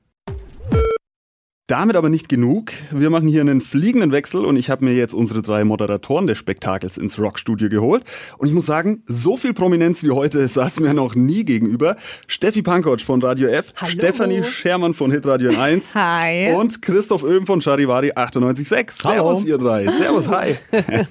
Damit 1.69 1.97
aber 1.97 2.09
nicht 2.09 2.31
genug. 2.31 2.73
Wir 2.91 3.11
machen 3.11 3.29
hier 3.29 3.43
einen 3.43 3.61
fliegenden 3.61 4.11
Wechsel 4.11 4.47
und 4.47 4.57
ich 4.57 4.71
habe 4.71 4.87
mir 4.87 4.95
jetzt 4.95 5.13
unsere 5.13 5.43
drei 5.43 5.65
Moderatoren 5.65 6.27
des 6.27 6.39
Spektakels 6.39 6.97
ins 6.97 7.19
Rockstudio 7.19 7.69
geholt. 7.69 8.05
Und 8.39 8.49
ich 8.49 8.55
muss 8.55 8.65
sagen, 8.65 9.03
so 9.07 9.37
viel 9.37 9.53
Prominenz 9.53 10.03
wie 10.03 10.11
heute 10.11 10.49
saß 10.49 10.81
mir 10.81 10.95
noch 10.95 11.15
nie 11.15 11.45
gegenüber. 11.45 11.97
Steffi 12.27 12.63
Pankotsch 12.63 13.05
von 13.05 13.21
Radio 13.21 13.49
F, 13.49 13.75
Hallo. 13.77 13.91
Stefanie 13.91 14.43
Schermann 14.43 14.95
von 14.95 15.11
Hitradio 15.13 15.51
1 15.61 15.95
Hi. 15.95 16.55
und 16.55 16.81
Christoph 16.81 17.23
Öhm 17.23 17.45
von 17.45 17.61
Charivari 17.61 18.13
98.6. 18.13 19.05
Hallo. 19.05 19.25
Servus 19.35 19.45
ihr 19.45 19.59
drei. 19.59 19.87
Servus, 19.89 20.29
hi. 20.31 20.57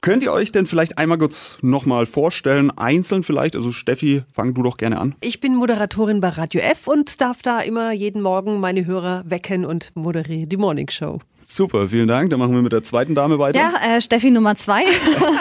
Könnt 0.00 0.22
ihr 0.22 0.32
euch 0.32 0.52
denn 0.52 0.66
vielleicht 0.66 0.96
einmal 0.96 1.18
kurz 1.18 1.58
nochmal 1.60 2.06
vorstellen, 2.06 2.70
einzeln 2.76 3.24
vielleicht? 3.24 3.56
Also 3.56 3.72
Steffi, 3.72 4.22
fang 4.32 4.54
du 4.54 4.62
doch 4.62 4.76
gerne 4.76 4.98
an. 4.98 5.16
Ich 5.20 5.40
bin 5.40 5.56
Moderatorin 5.56 6.20
bei 6.20 6.28
Radio 6.28 6.60
F 6.60 6.86
und 6.86 7.20
darf 7.20 7.42
da 7.42 7.60
immer 7.60 7.90
jeden 7.92 8.22
Morgen 8.22 8.60
meine 8.60 8.86
Hörer 8.86 9.24
wecken 9.26 9.64
und 9.64 9.90
moderiere 9.94 10.46
die 10.46 10.56
Morning 10.56 10.88
Show. 10.88 11.18
Super, 11.42 11.88
vielen 11.88 12.08
Dank. 12.08 12.30
Dann 12.30 12.38
machen 12.38 12.54
wir 12.54 12.62
mit 12.62 12.72
der 12.72 12.82
zweiten 12.82 13.14
Dame 13.14 13.38
weiter. 13.38 13.58
Ja, 13.58 13.96
äh, 13.96 14.00
Steffi 14.00 14.30
Nummer 14.30 14.54
zwei 14.54 14.82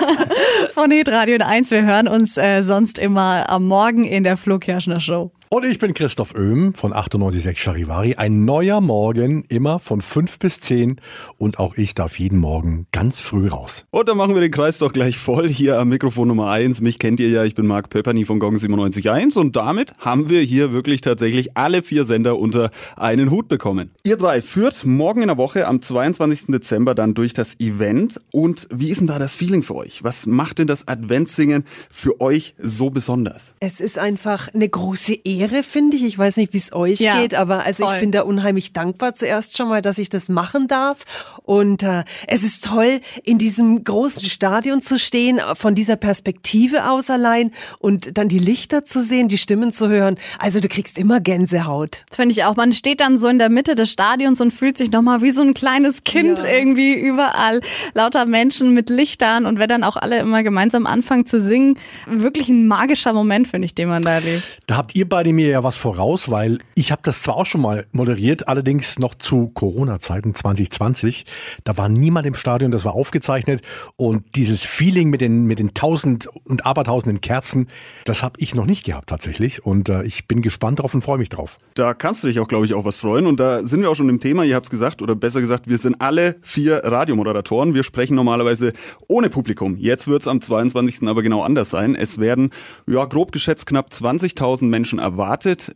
von 0.74 0.90
Hitradio 0.90 1.38
1. 1.46 1.70
Wir 1.70 1.86
hören 1.86 2.08
uns 2.08 2.38
äh, 2.38 2.64
sonst 2.64 2.98
immer 2.98 3.50
am 3.50 3.68
Morgen 3.68 4.06
in 4.06 4.24
der 4.24 4.38
Flo 4.38 4.58
Kerschner 4.58 5.02
Show. 5.02 5.32
Und 5.50 5.64
ich 5.64 5.80
bin 5.80 5.94
Christoph 5.94 6.36
Öhm 6.36 6.74
von 6.74 6.92
98.6 6.92 7.56
Charivari. 7.56 8.16
Ein 8.16 8.44
neuer 8.44 8.82
Morgen, 8.82 9.46
immer 9.48 9.80
von 9.80 10.02
5 10.02 10.40
bis 10.40 10.60
10. 10.60 11.00
Und 11.38 11.58
auch 11.58 11.78
ich 11.78 11.96
darf 11.96 12.20
jeden 12.20 12.38
Morgen 12.38 12.86
ganz 12.92 13.22
früh 13.22 13.48
raus. 13.48 13.86
Und 13.90 14.10
dann 14.10 14.18
machen 14.18 14.34
wir 14.34 14.42
den 14.42 14.52
Kreis 14.52 14.78
doch 14.80 14.92
gleich 14.92 15.18
voll 15.18 15.48
hier 15.48 15.80
am 15.80 15.88
Mikrofon 15.88 16.28
Nummer 16.28 16.52
1. 16.52 16.82
Mich 16.82 17.00
kennt 17.00 17.22
ihr 17.22 17.30
ja, 17.30 17.46
ich 17.46 17.56
bin 17.56 17.66
Marc 17.66 17.90
Pöpperny 17.90 18.26
von 18.26 18.40
Gong 18.40 18.58
97.1 18.58 19.40
und 19.40 19.56
damit 19.56 19.94
haben 20.00 20.30
wir 20.30 20.42
hier 20.42 20.74
wirklich 20.74 21.00
tatsächlich 21.00 21.56
alle 21.56 21.82
vier 21.82 22.04
Sender 22.04 22.38
unter 22.38 22.70
einen 22.98 23.32
Hut 23.32 23.48
bekommen. 23.48 23.92
Ihr 24.06 24.18
drei 24.18 24.42
führt 24.42 24.86
morgen 24.86 25.22
in 25.22 25.28
der 25.30 25.38
Woche 25.38 25.66
am 25.66 25.82
22. 25.82 26.48
Dezember 26.48 26.94
dann 26.94 27.14
durch 27.14 27.32
das 27.32 27.58
Event 27.62 28.20
und 28.34 28.68
wie 28.70 28.90
ist 28.90 29.00
denn 29.00 29.08
da 29.08 29.18
das 29.18 29.34
Feeling 29.34 29.64
für 29.64 29.76
euch? 29.76 30.04
Was 30.04 30.26
macht 30.26 30.60
denn 30.60 30.68
das 30.68 30.90
Adventssingen 30.90 31.64
für 31.90 32.20
euch 32.20 32.54
so 32.60 32.90
besonders? 32.90 33.54
Es 33.62 33.80
ist 33.80 33.98
einfach 33.98 34.54
eine 34.54 34.68
große 34.68 35.14
Ehre, 35.24 35.37
finde 35.64 35.98
ich. 35.98 36.04
Ich 36.04 36.18
weiß 36.18 36.38
nicht, 36.38 36.54
wie 36.54 36.58
es 36.58 36.74
euch 36.74 37.00
Ja, 37.00 37.22
geht, 37.22 37.36
aber 37.36 37.64
also 37.66 37.86
voll. 37.86 37.96
ich 37.96 38.00
bin 38.02 38.12
da 38.12 38.22
unheimlich 38.22 38.74
dankbar 38.74 39.14
zuerst 39.16 39.58
schon 39.58 39.70
mal, 39.70 39.82
dass 39.82 39.98
ich 39.98 40.10
das 40.10 40.30
machen 40.30 40.68
darf. 40.68 41.04
Und 41.44 41.84
äh, 41.84 42.04
es 42.28 42.44
ist 42.44 42.66
toll, 42.66 43.00
in 43.24 43.38
diesem 43.38 43.84
großen 43.84 44.24
Stadion 44.24 44.82
zu 44.82 44.98
stehen, 45.00 45.40
von 45.56 45.76
dieser 45.76 45.96
Perspektive 45.96 46.90
aus 46.90 47.10
allein 47.10 47.52
und 47.80 48.18
dann 48.18 48.28
die 48.28 48.40
Lichter 48.40 48.84
zu 48.86 49.02
sehen, 49.04 49.28
die 49.28 49.38
Stimmen 49.38 49.72
zu 49.72 49.88
hören. 49.90 50.18
Also 50.40 50.60
du 50.60 50.68
kriegst 50.68 50.98
immer 50.98 51.20
Gänsehaut. 51.20 52.04
Das 52.10 52.16
finde 52.18 52.34
ich 52.34 52.44
auch. 52.44 52.56
Man 52.56 52.74
steht 52.74 53.00
dann 53.02 53.18
so 53.18 53.28
in 53.28 53.40
der 53.40 53.50
Mitte 53.50 53.76
des 53.76 53.92
Stadions 53.92 54.42
und 54.42 54.52
fühlt 54.52 54.78
sich 54.78 54.92
nochmal 54.92 55.22
wie 55.22 55.32
so 55.32 55.42
ein 55.42 55.54
kleines 55.54 56.04
Kind 56.04 56.40
Ja. 56.40 56.46
irgendwie 56.48 56.94
überall. 56.94 57.62
Lauter 57.94 58.26
Menschen 58.26 58.74
mit 58.74 58.90
Lichtern 58.90 59.46
und 59.46 59.60
wenn 59.60 59.70
dann 59.70 59.84
auch 59.84 59.98
alle 59.98 60.20
immer 60.20 60.44
gemeinsam 60.44 60.86
anfangen 60.86 61.26
zu 61.26 61.42
singen. 61.42 61.78
Wirklich 62.08 62.50
ein 62.50 62.68
magischer 62.68 63.14
Moment, 63.14 63.48
finde 63.48 63.66
ich, 63.66 63.76
den 63.76 63.90
man 63.90 64.02
da 64.02 64.14
erlebt. 64.16 64.44
Da 64.66 64.78
habt 64.78 64.96
ihr 64.96 65.08
beide 65.08 65.27
mir 65.34 65.50
ja 65.50 65.64
was 65.64 65.78
voraus, 65.78 66.32
weil 66.32 66.60
ich 66.76 66.92
habe 66.92 67.02
das 67.04 67.22
zwar 67.22 67.36
auch 67.36 67.46
schon 67.46 67.62
mal 67.62 67.86
moderiert, 67.92 68.48
allerdings 68.48 69.00
noch 69.00 69.16
zu 69.16 69.50
Corona-Zeiten 69.50 70.34
2020. 70.34 71.26
Da 71.64 71.78
war 71.78 71.90
niemand 71.90 72.26
im 72.26 72.36
Stadion, 72.36 72.72
das 72.72 72.86
war 72.86 72.94
aufgezeichnet. 72.94 73.62
Und 73.96 74.24
dieses 74.36 74.62
Feeling 74.62 75.10
mit 75.10 75.22
den, 75.22 75.46
mit 75.46 75.60
den 75.60 75.74
tausend 75.74 76.28
und 76.46 76.66
abertausenden 76.66 77.22
Kerzen, 77.22 77.68
das 78.06 78.24
habe 78.24 78.36
ich 78.40 78.56
noch 78.56 78.66
nicht 78.66 78.86
gehabt 78.86 79.10
tatsächlich. 79.10 79.66
Und 79.66 79.90
äh, 79.90 80.04
ich 80.04 80.28
bin 80.28 80.42
gespannt 80.42 80.80
drauf 80.80 80.94
und 80.94 81.04
freue 81.04 81.18
mich 81.18 81.30
drauf. 81.30 81.58
Da 81.74 81.94
kannst 81.94 82.24
du 82.24 82.28
dich 82.28 82.40
auch, 82.40 82.48
glaube 82.48 82.66
ich, 82.66 82.74
auch 82.74 82.86
was 82.86 82.98
freuen. 82.98 83.28
Und 83.28 83.40
da 83.40 83.66
sind 83.66 83.82
wir 83.82 83.90
auch 83.90 83.96
schon 83.96 84.10
im 84.10 84.20
Thema. 84.20 84.44
Ihr 84.44 84.56
habt 84.56 84.68
es 84.68 84.70
gesagt, 84.70 85.02
oder 85.02 85.16
besser 85.16 85.42
gesagt, 85.42 85.68
wir 85.68 85.78
sind 85.78 86.02
alle 86.02 86.38
vier 86.42 86.82
Radiomoderatoren. 86.84 87.74
Wir 87.74 87.84
sprechen 87.84 88.16
normalerweise 88.16 88.74
ohne 89.08 89.30
Publikum. 89.30 89.76
Jetzt 89.76 90.08
wird 90.08 90.22
es 90.22 90.28
am 90.28 90.42
22. 90.42 91.08
aber 91.08 91.22
genau 91.22 91.42
anders 91.42 91.70
sein. 91.70 91.96
Es 91.96 92.18
werden, 92.18 92.52
ja, 92.88 93.06
grob 93.06 93.32
geschätzt 93.32 93.66
knapp 93.66 93.90
20.000 93.92 94.66
Menschen 94.66 95.00
erwartet. 95.00 95.17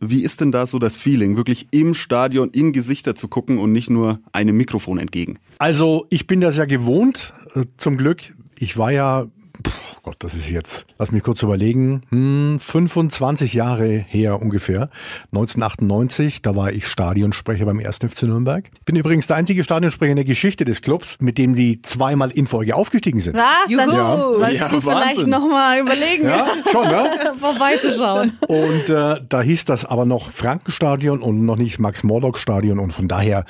Wie 0.00 0.22
ist 0.22 0.40
denn 0.40 0.52
da 0.52 0.66
so 0.66 0.78
das 0.78 0.96
Feeling, 0.96 1.36
wirklich 1.36 1.68
im 1.70 1.94
Stadion 1.94 2.50
in 2.50 2.72
Gesichter 2.72 3.14
zu 3.14 3.28
gucken 3.28 3.58
und 3.58 3.72
nicht 3.72 3.90
nur 3.90 4.20
einem 4.32 4.56
Mikrofon 4.56 4.98
entgegen? 4.98 5.38
Also 5.58 6.06
ich 6.10 6.26
bin 6.26 6.40
das 6.40 6.56
ja 6.56 6.64
gewohnt, 6.64 7.34
äh, 7.54 7.64
zum 7.76 7.96
Glück. 7.96 8.34
Ich 8.58 8.78
war 8.78 8.92
ja, 8.92 9.26
Gott, 10.04 10.16
das 10.18 10.34
ist 10.34 10.50
jetzt, 10.50 10.84
lass 10.98 11.12
mich 11.12 11.22
kurz 11.22 11.44
überlegen, 11.44 12.02
hm, 12.08 12.58
25 12.58 13.54
Jahre 13.54 13.86
her 13.88 14.42
ungefähr, 14.42 14.88
1998, 15.30 16.42
da 16.42 16.56
war 16.56 16.72
ich 16.72 16.88
Stadionsprecher 16.88 17.64
beim 17.66 17.78
1. 17.78 17.98
FC 17.98 18.24
Nürnberg. 18.24 18.68
Bin 18.84 18.96
übrigens 18.96 19.28
der 19.28 19.36
einzige 19.36 19.62
Stadionsprecher 19.62 20.10
in 20.10 20.16
der 20.16 20.24
Geschichte 20.24 20.64
des 20.64 20.82
Clubs, 20.82 21.18
mit 21.20 21.38
dem 21.38 21.54
sie 21.54 21.82
zweimal 21.82 22.32
in 22.32 22.48
Folge 22.48 22.74
aufgestiegen 22.74 23.20
sind. 23.20 23.36
Was? 23.36 23.70
Dann 23.76 23.90
Juhu. 23.90 24.32
sollst 24.34 24.60
Ja, 24.60 24.68
du 24.70 24.80
vielleicht 24.80 25.26
nochmal 25.28 25.78
überlegen, 25.78 26.24
Ja, 26.24 26.46
schon, 26.72 26.88
ne? 26.88 27.10
vorbeizuschauen. 27.40 28.32
Und 28.48 28.90
äh, 28.90 29.20
da 29.28 29.40
hieß 29.40 29.66
das 29.66 29.84
aber 29.84 30.04
noch 30.04 30.32
Frankenstadion 30.32 31.22
und 31.22 31.44
noch 31.46 31.56
nicht 31.56 31.78
Max-Morlock-Stadion 31.78 32.80
und 32.80 32.92
von 32.92 33.06
daher, 33.06 33.44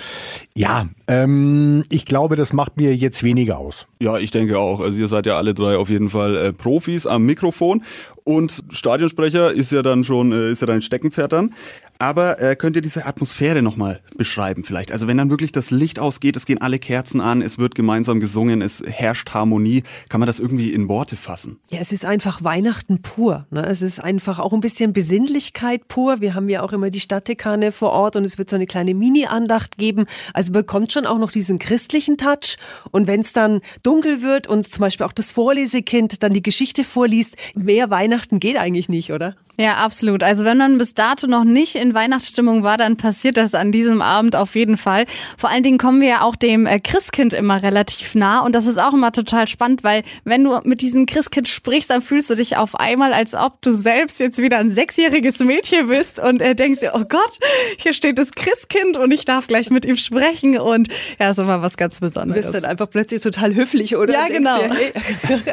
ja, 0.55 0.85
ähm, 1.09 1.83
ich 1.89 2.05
glaube, 2.05 2.37
das 2.37 2.53
macht 2.53 2.77
mir 2.77 2.95
jetzt 2.95 3.23
weniger 3.23 3.57
aus. 3.57 3.87
Ja, 4.01 4.19
ich 4.19 4.31
denke 4.33 4.59
auch. 4.59 4.81
Also 4.81 4.99
ihr 4.99 5.07
seid 5.09 5.25
ja 5.25 5.39
alle 5.39 5.55
drei 5.55 5.77
auf 5.79 5.89
jeden 5.89 6.11
Fall 6.11 6.42
äh, 6.43 6.53
Profis 6.53 7.07
am 7.07 7.25
Mikrofon 7.25 7.83
und 8.25 8.63
Stadionsprecher 8.71 9.53
ist 9.53 9.73
ja 9.73 9.83
dann 9.83 10.05
schon 10.05 10.33
äh, 10.33 10.51
ist 10.51 10.61
ja 10.61 10.67
dein 10.67 10.83
Steckenpferd 10.83 11.33
dann. 11.33 11.55
Aber 11.99 12.41
äh, 12.41 12.57
könnt 12.57 12.75
ihr 12.75 12.83
diese 12.83 13.07
Atmosphäre 13.07 13.63
nochmal 13.63 14.01
beschreiben 14.17 14.65
vielleicht? 14.65 14.91
Also 14.91 15.07
wenn 15.07 15.19
dann 15.19 15.31
wirklich 15.31 15.53
das 15.53 15.71
Licht 15.71 16.01
ausgeht, 16.01 16.35
es 16.35 16.47
gehen 16.47 16.61
alle 16.61 16.81
Kerzen 16.81 17.21
an, 17.21 17.43
es 17.43 17.59
wird 17.59 17.77
gemeinsam 17.77 18.19
gesungen, 18.19 18.61
es 18.61 18.83
herrscht 18.85 19.35
Harmonie, 19.35 19.85
kann 20.09 20.19
man 20.19 20.27
das 20.27 20.41
irgendwie 20.41 20.73
in 20.73 20.89
Worte 20.89 21.15
fassen? 21.15 21.61
Ja, 21.71 21.79
es 21.79 21.93
ist 21.93 22.05
einfach 22.05 22.43
Weihnachten 22.43 23.03
pur. 23.03 23.47
Ne? 23.51 23.65
Es 23.67 23.83
ist 23.83 24.03
einfach 24.03 24.41
auch 24.41 24.53
ein 24.53 24.61
bisschen 24.61 24.93
Besinnlichkeit 24.93 25.87
pur. 25.87 26.21
Wir 26.21 26.35
haben 26.35 26.49
ja 26.49 26.63
auch 26.63 26.73
immer 26.73 26.91
die 26.91 26.99
Stadtdekane 26.99 27.71
vor 27.71 27.91
Ort 27.91 28.17
und 28.17 28.25
es 28.25 28.37
wird 28.37 28.51
so 28.51 28.57
eine 28.57 28.67
kleine 28.67 28.95
Mini-Andacht 28.95 29.79
geben. 29.79 30.07
Also 30.35 30.51
bekommt 30.51 30.91
schon 30.91 31.07
auch 31.07 31.19
noch 31.19 31.31
diesen 31.31 31.61
christlichen 31.61 32.17
Touch. 32.17 32.57
Und 32.91 33.07
wenn 33.07 33.21
es 33.21 33.33
dann 33.33 33.61
dunkel 33.85 34.23
wird 34.23 34.49
und 34.49 34.67
zum 34.67 34.81
Beispiel 34.81 35.07
auch 35.07 35.13
das 35.13 35.31
Vorlesekind 35.31 36.25
dann 36.25 36.33
die 36.33 36.43
Geschichte 36.43 36.83
vorliest, 36.83 37.37
mehr 37.55 37.91
Weihnachten 37.91 38.12
geht 38.41 38.57
eigentlich 38.57 38.89
nicht, 38.89 39.13
oder? 39.13 39.35
Ja, 39.59 39.75
absolut. 39.75 40.23
Also 40.23 40.45
wenn 40.45 40.57
man 40.57 40.79
bis 40.79 40.95
dato 40.95 41.27
noch 41.27 41.45
nicht 41.45 41.75
in 41.75 41.93
Weihnachtsstimmung 41.93 42.63
war, 42.63 42.79
dann 42.79 42.97
passiert 42.97 43.37
das 43.37 43.55
an 43.55 43.71
diesem 43.71 44.01
Abend 44.01 44.35
auf 44.35 44.55
jeden 44.55 44.77
Fall. 44.79 45.05
Vor 45.37 45.51
allen 45.51 45.63
Dingen 45.63 45.79
kommen 45.79 46.01
wir 46.01 46.09
ja 46.09 46.23
auch 46.23 46.37
dem 46.37 46.67
äh, 46.67 46.81
Christkind 46.81 47.35
immer 47.35 47.63
relativ 47.63 48.15
nah 48.15 48.41
und 48.41 48.55
das 48.55 48.67
ist 48.67 48.79
auch 48.79 48.95
immer 48.95 49.13
total 49.13 49.47
spannend, 49.49 49.85
weil 49.85 50.05
wenn 50.25 50.43
du 50.43 50.59
mit 50.65 50.81
diesem 50.81 51.05
Christkind 51.05 51.49
sprichst, 51.49 51.91
dann 51.91 52.01
fühlst 52.01 52.31
du 52.31 52.35
dich 52.35 52.57
auf 52.57 52.81
einmal, 52.81 53.13
als 53.13 53.35
ob 53.35 53.61
du 53.61 53.75
selbst 53.75 54.21
jetzt 54.21 54.39
wieder 54.39 54.59
ein 54.59 54.71
sechsjähriges 54.73 55.39
Mädchen 55.41 55.89
bist 55.89 56.19
und 56.19 56.41
äh, 56.41 56.55
denkst 56.55 56.81
dir, 56.81 56.93
oh 56.95 57.05
Gott, 57.07 57.39
hier 57.79 57.93
steht 57.93 58.19
das 58.19 58.31
Christkind 58.33 58.97
und 58.97 59.13
ich 59.13 59.27
darf 59.27 59.49
gleich 59.49 59.71
mit 59.71 59.85
ihm 59.85 59.97
sprechen 59.97 60.59
und 60.59 60.89
ja, 61.21 61.31
ist 61.31 61.39
immer 61.39 61.61
was 61.61 61.77
ganz 61.77 61.97
Du 61.97 62.07
bist 62.07 62.15
Besonderes. 62.15 62.51
dann 62.51 62.65
einfach 62.65 62.89
plötzlich 62.89 63.21
total 63.21 63.55
höflich, 63.55 63.97
oder? 63.97 64.15
Ja, 64.15 64.29
genau. 64.29 64.59
dir, 64.59 64.75
hey, 64.75 64.93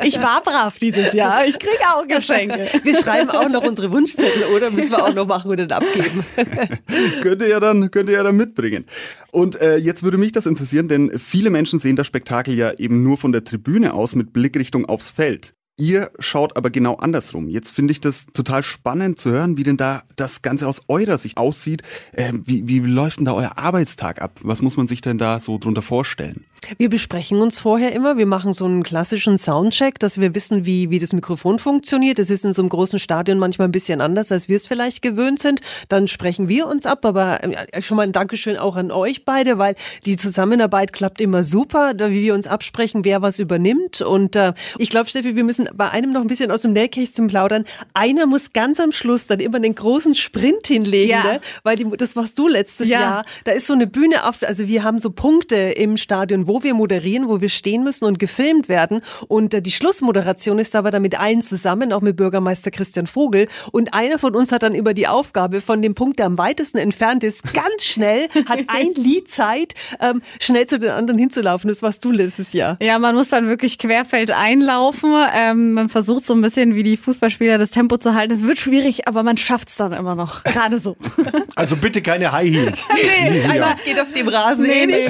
Ich 0.03 0.21
war 0.21 0.41
brav 0.41 0.77
dieses 0.79 1.13
Jahr. 1.13 1.45
Ich 1.45 1.59
kriege 1.59 1.83
auch 1.93 2.07
Geschenke. 2.07 2.65
Wir 2.83 2.95
schreiben 2.95 3.29
auch 3.29 3.49
noch 3.49 3.63
unsere 3.63 3.88
Wunschzettel, 3.91 4.43
oder? 4.55 4.71
Müssen 4.71 4.91
wir 4.91 5.05
auch 5.05 5.13
noch 5.13 5.27
machen 5.27 5.51
und 5.51 5.57
dann 5.57 5.71
abgeben. 5.71 6.25
könnt, 7.21 7.41
ihr 7.41 7.47
ja 7.47 7.59
dann, 7.59 7.91
könnt 7.91 8.09
ihr 8.09 8.15
ja 8.15 8.23
dann 8.23 8.35
mitbringen. 8.35 8.85
Und 9.31 9.59
äh, 9.61 9.77
jetzt 9.77 10.03
würde 10.03 10.17
mich 10.17 10.31
das 10.31 10.45
interessieren, 10.45 10.87
denn 10.87 11.17
viele 11.19 11.49
Menschen 11.49 11.79
sehen 11.79 11.95
das 11.95 12.07
Spektakel 12.07 12.53
ja 12.55 12.73
eben 12.77 13.03
nur 13.03 13.17
von 13.17 13.31
der 13.31 13.43
Tribüne 13.43 13.93
aus 13.93 14.15
mit 14.15 14.33
Blickrichtung 14.33 14.85
aufs 14.85 15.11
Feld. 15.11 15.53
Ihr 15.79 16.11
schaut 16.19 16.57
aber 16.57 16.71
genau 16.71 16.95
andersrum. 16.95 17.47
Jetzt 17.47 17.71
finde 17.71 17.93
ich 17.93 18.01
das 18.01 18.25
total 18.33 18.63
spannend 18.63 19.17
zu 19.17 19.31
hören, 19.31 19.55
wie 19.55 19.63
denn 19.63 19.77
da 19.77 20.03
das 20.17 20.41
Ganze 20.41 20.67
aus 20.67 20.81
eurer 20.89 21.17
Sicht 21.17 21.37
aussieht. 21.37 21.83
Ähm, 22.13 22.41
wie, 22.45 22.67
wie 22.67 22.79
läuft 22.79 23.19
denn 23.19 23.25
da 23.25 23.33
euer 23.33 23.57
Arbeitstag 23.57 24.21
ab? 24.21 24.41
Was 24.43 24.61
muss 24.61 24.75
man 24.75 24.89
sich 24.89 24.99
denn 24.99 25.17
da 25.17 25.39
so 25.39 25.57
drunter 25.57 25.81
vorstellen? 25.81 26.43
Wir 26.77 26.89
besprechen 26.89 27.41
uns 27.41 27.59
vorher 27.59 27.93
immer. 27.93 28.17
Wir 28.17 28.25
machen 28.25 28.53
so 28.53 28.65
einen 28.65 28.83
klassischen 28.83 29.37
Soundcheck, 29.37 29.97
dass 29.99 30.19
wir 30.19 30.35
wissen, 30.35 30.65
wie, 30.65 30.89
wie 30.89 30.99
das 30.99 31.13
Mikrofon 31.13 31.57
funktioniert. 31.59 32.19
Das 32.19 32.29
ist 32.29 32.45
in 32.45 32.53
so 32.53 32.61
einem 32.61 32.69
großen 32.69 32.99
Stadion 32.99 33.39
manchmal 33.39 33.67
ein 33.67 33.71
bisschen 33.71 34.01
anders, 34.01 34.31
als 34.31 34.49
wir 34.49 34.55
es 34.55 34.67
vielleicht 34.67 35.01
gewöhnt 35.01 35.39
sind. 35.39 35.61
Dann 35.89 36.07
sprechen 36.07 36.47
wir 36.49 36.67
uns 36.67 36.85
ab. 36.85 37.05
Aber 37.05 37.43
äh, 37.43 37.81
schon 37.81 37.97
mal 37.97 38.03
ein 38.03 38.11
Dankeschön 38.11 38.57
auch 38.57 38.75
an 38.75 38.91
euch 38.91 39.25
beide, 39.25 39.57
weil 39.57 39.75
die 40.05 40.17
Zusammenarbeit 40.17 40.93
klappt 40.93 41.21
immer 41.21 41.43
super, 41.43 41.93
wie 41.97 42.21
wir 42.23 42.33
uns 42.33 42.45
absprechen, 42.45 43.05
wer 43.05 43.21
was 43.21 43.39
übernimmt. 43.39 44.01
Und 44.01 44.35
äh, 44.35 44.53
ich 44.77 44.89
glaube, 44.89 45.09
Steffi, 45.09 45.35
wir 45.35 45.43
müssen 45.43 45.69
bei 45.73 45.89
einem 45.89 46.11
noch 46.11 46.21
ein 46.21 46.27
bisschen 46.27 46.51
aus 46.51 46.61
dem 46.61 46.73
Nähkästchen 46.73 47.27
plaudern. 47.27 47.63
Einer 47.93 48.25
muss 48.25 48.53
ganz 48.53 48.79
am 48.79 48.91
Schluss 48.91 49.27
dann 49.27 49.39
immer 49.39 49.59
den 49.59 49.75
großen 49.75 50.13
Sprint 50.13 50.67
hinlegen, 50.67 51.11
Ja. 51.11 51.23
ne? 51.23 51.39
weil 51.63 51.77
die, 51.77 51.85
das 51.97 52.15
warst 52.15 52.37
du 52.37 52.47
letztes 52.47 52.89
Ja. 52.89 52.99
Jahr. 52.99 53.25
Da 53.45 53.53
ist 53.53 53.65
so 53.67 53.73
eine 53.73 53.87
Bühne 53.87 54.27
auf, 54.27 54.43
also 54.43 54.67
wir 54.67 54.83
haben 54.83 54.99
so 54.99 55.09
Punkte 55.09 55.55
im 55.55 55.95
Stadion, 55.97 56.47
wo 56.49 56.63
wir 56.63 56.73
moderieren, 56.73 57.29
wo 57.29 57.39
wir 57.39 57.47
stehen 57.47 57.83
müssen 57.83 58.05
und 58.05 58.19
gefilmt 58.19 58.67
werden. 58.67 59.01
Und 59.27 59.53
äh, 59.53 59.61
die 59.61 59.71
Schlussmoderation 59.71 60.59
ist 60.59 60.75
aber 60.75 60.91
dann 60.91 61.03
mit 61.03 61.17
allen 61.17 61.41
zusammen, 61.41 61.93
auch 61.93 62.01
mit 62.01 62.17
Bürgermeister 62.17 62.71
Christian 62.71 63.07
Vogel. 63.07 63.47
Und 63.71 63.93
einer 63.93 64.17
von 64.17 64.35
uns 64.35 64.51
hat 64.51 64.63
dann 64.63 64.75
über 64.75 64.93
die 64.93 65.07
Aufgabe 65.07 65.61
von 65.61 65.81
dem 65.81 65.95
Punkt, 65.95 66.19
der 66.19 66.25
am 66.25 66.37
weitesten 66.37 66.79
entfernt 66.79 67.23
ist, 67.23 67.53
ganz 67.53 67.85
schnell, 67.85 68.27
hat 68.47 68.59
ein 68.67 68.93
Lied 68.95 69.29
Zeit, 69.29 69.75
ähm, 70.01 70.21
schnell 70.39 70.67
zu 70.67 70.79
den 70.79 70.89
anderen 70.89 71.19
hinzulaufen. 71.19 71.69
Das 71.69 71.81
warst 71.83 72.03
du 72.03 72.11
letztes 72.11 72.51
Jahr. 72.53 72.77
Ja, 72.81 72.97
man 72.97 73.15
muss 73.15 73.29
dann 73.29 73.47
wirklich 73.47 73.77
querfeld 73.77 74.31
einlaufen. 74.31 75.13
Ähm, 75.35 75.73
man 75.73 75.89
versucht 75.89 76.25
so 76.25 76.33
ein 76.33 76.41
bisschen 76.41 76.73
wie 76.73 76.83
die 76.83 76.97
Fußballspieler 76.97 77.59
das 77.59 77.69
Tempo 77.69 77.97
zu 77.97 78.15
halten. 78.15 78.33
Es 78.33 78.43
wird 78.43 78.57
schwierig, 78.57 79.07
aber 79.07 79.21
man 79.21 79.37
schafft 79.37 79.69
es 79.69 79.75
dann 79.75 79.93
immer 79.93 80.15
noch. 80.15 80.43
Gerade 80.43 80.79
so. 80.79 80.97
Also 81.55 81.75
bitte 81.75 82.01
keine 82.01 82.31
High 82.31 82.49
Heels. 82.49 82.85
diesem 83.33 83.53
Jahr. 83.53 83.71
Das 83.71 83.83
geht 83.83 83.99
auf 83.99 84.13
dem 84.13 84.29
Rasen 84.29 84.65
eh 84.65 84.85
nicht. 84.85 85.09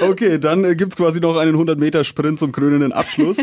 Okay, 0.00 0.25
dann 0.38 0.64
äh, 0.64 0.74
gibt's 0.74 0.96
quasi 0.96 1.20
noch 1.20 1.36
einen 1.36 1.56
100-Meter-Sprint 1.56 2.38
zum 2.38 2.52
krönenden 2.52 2.92
Abschluss. 2.92 3.38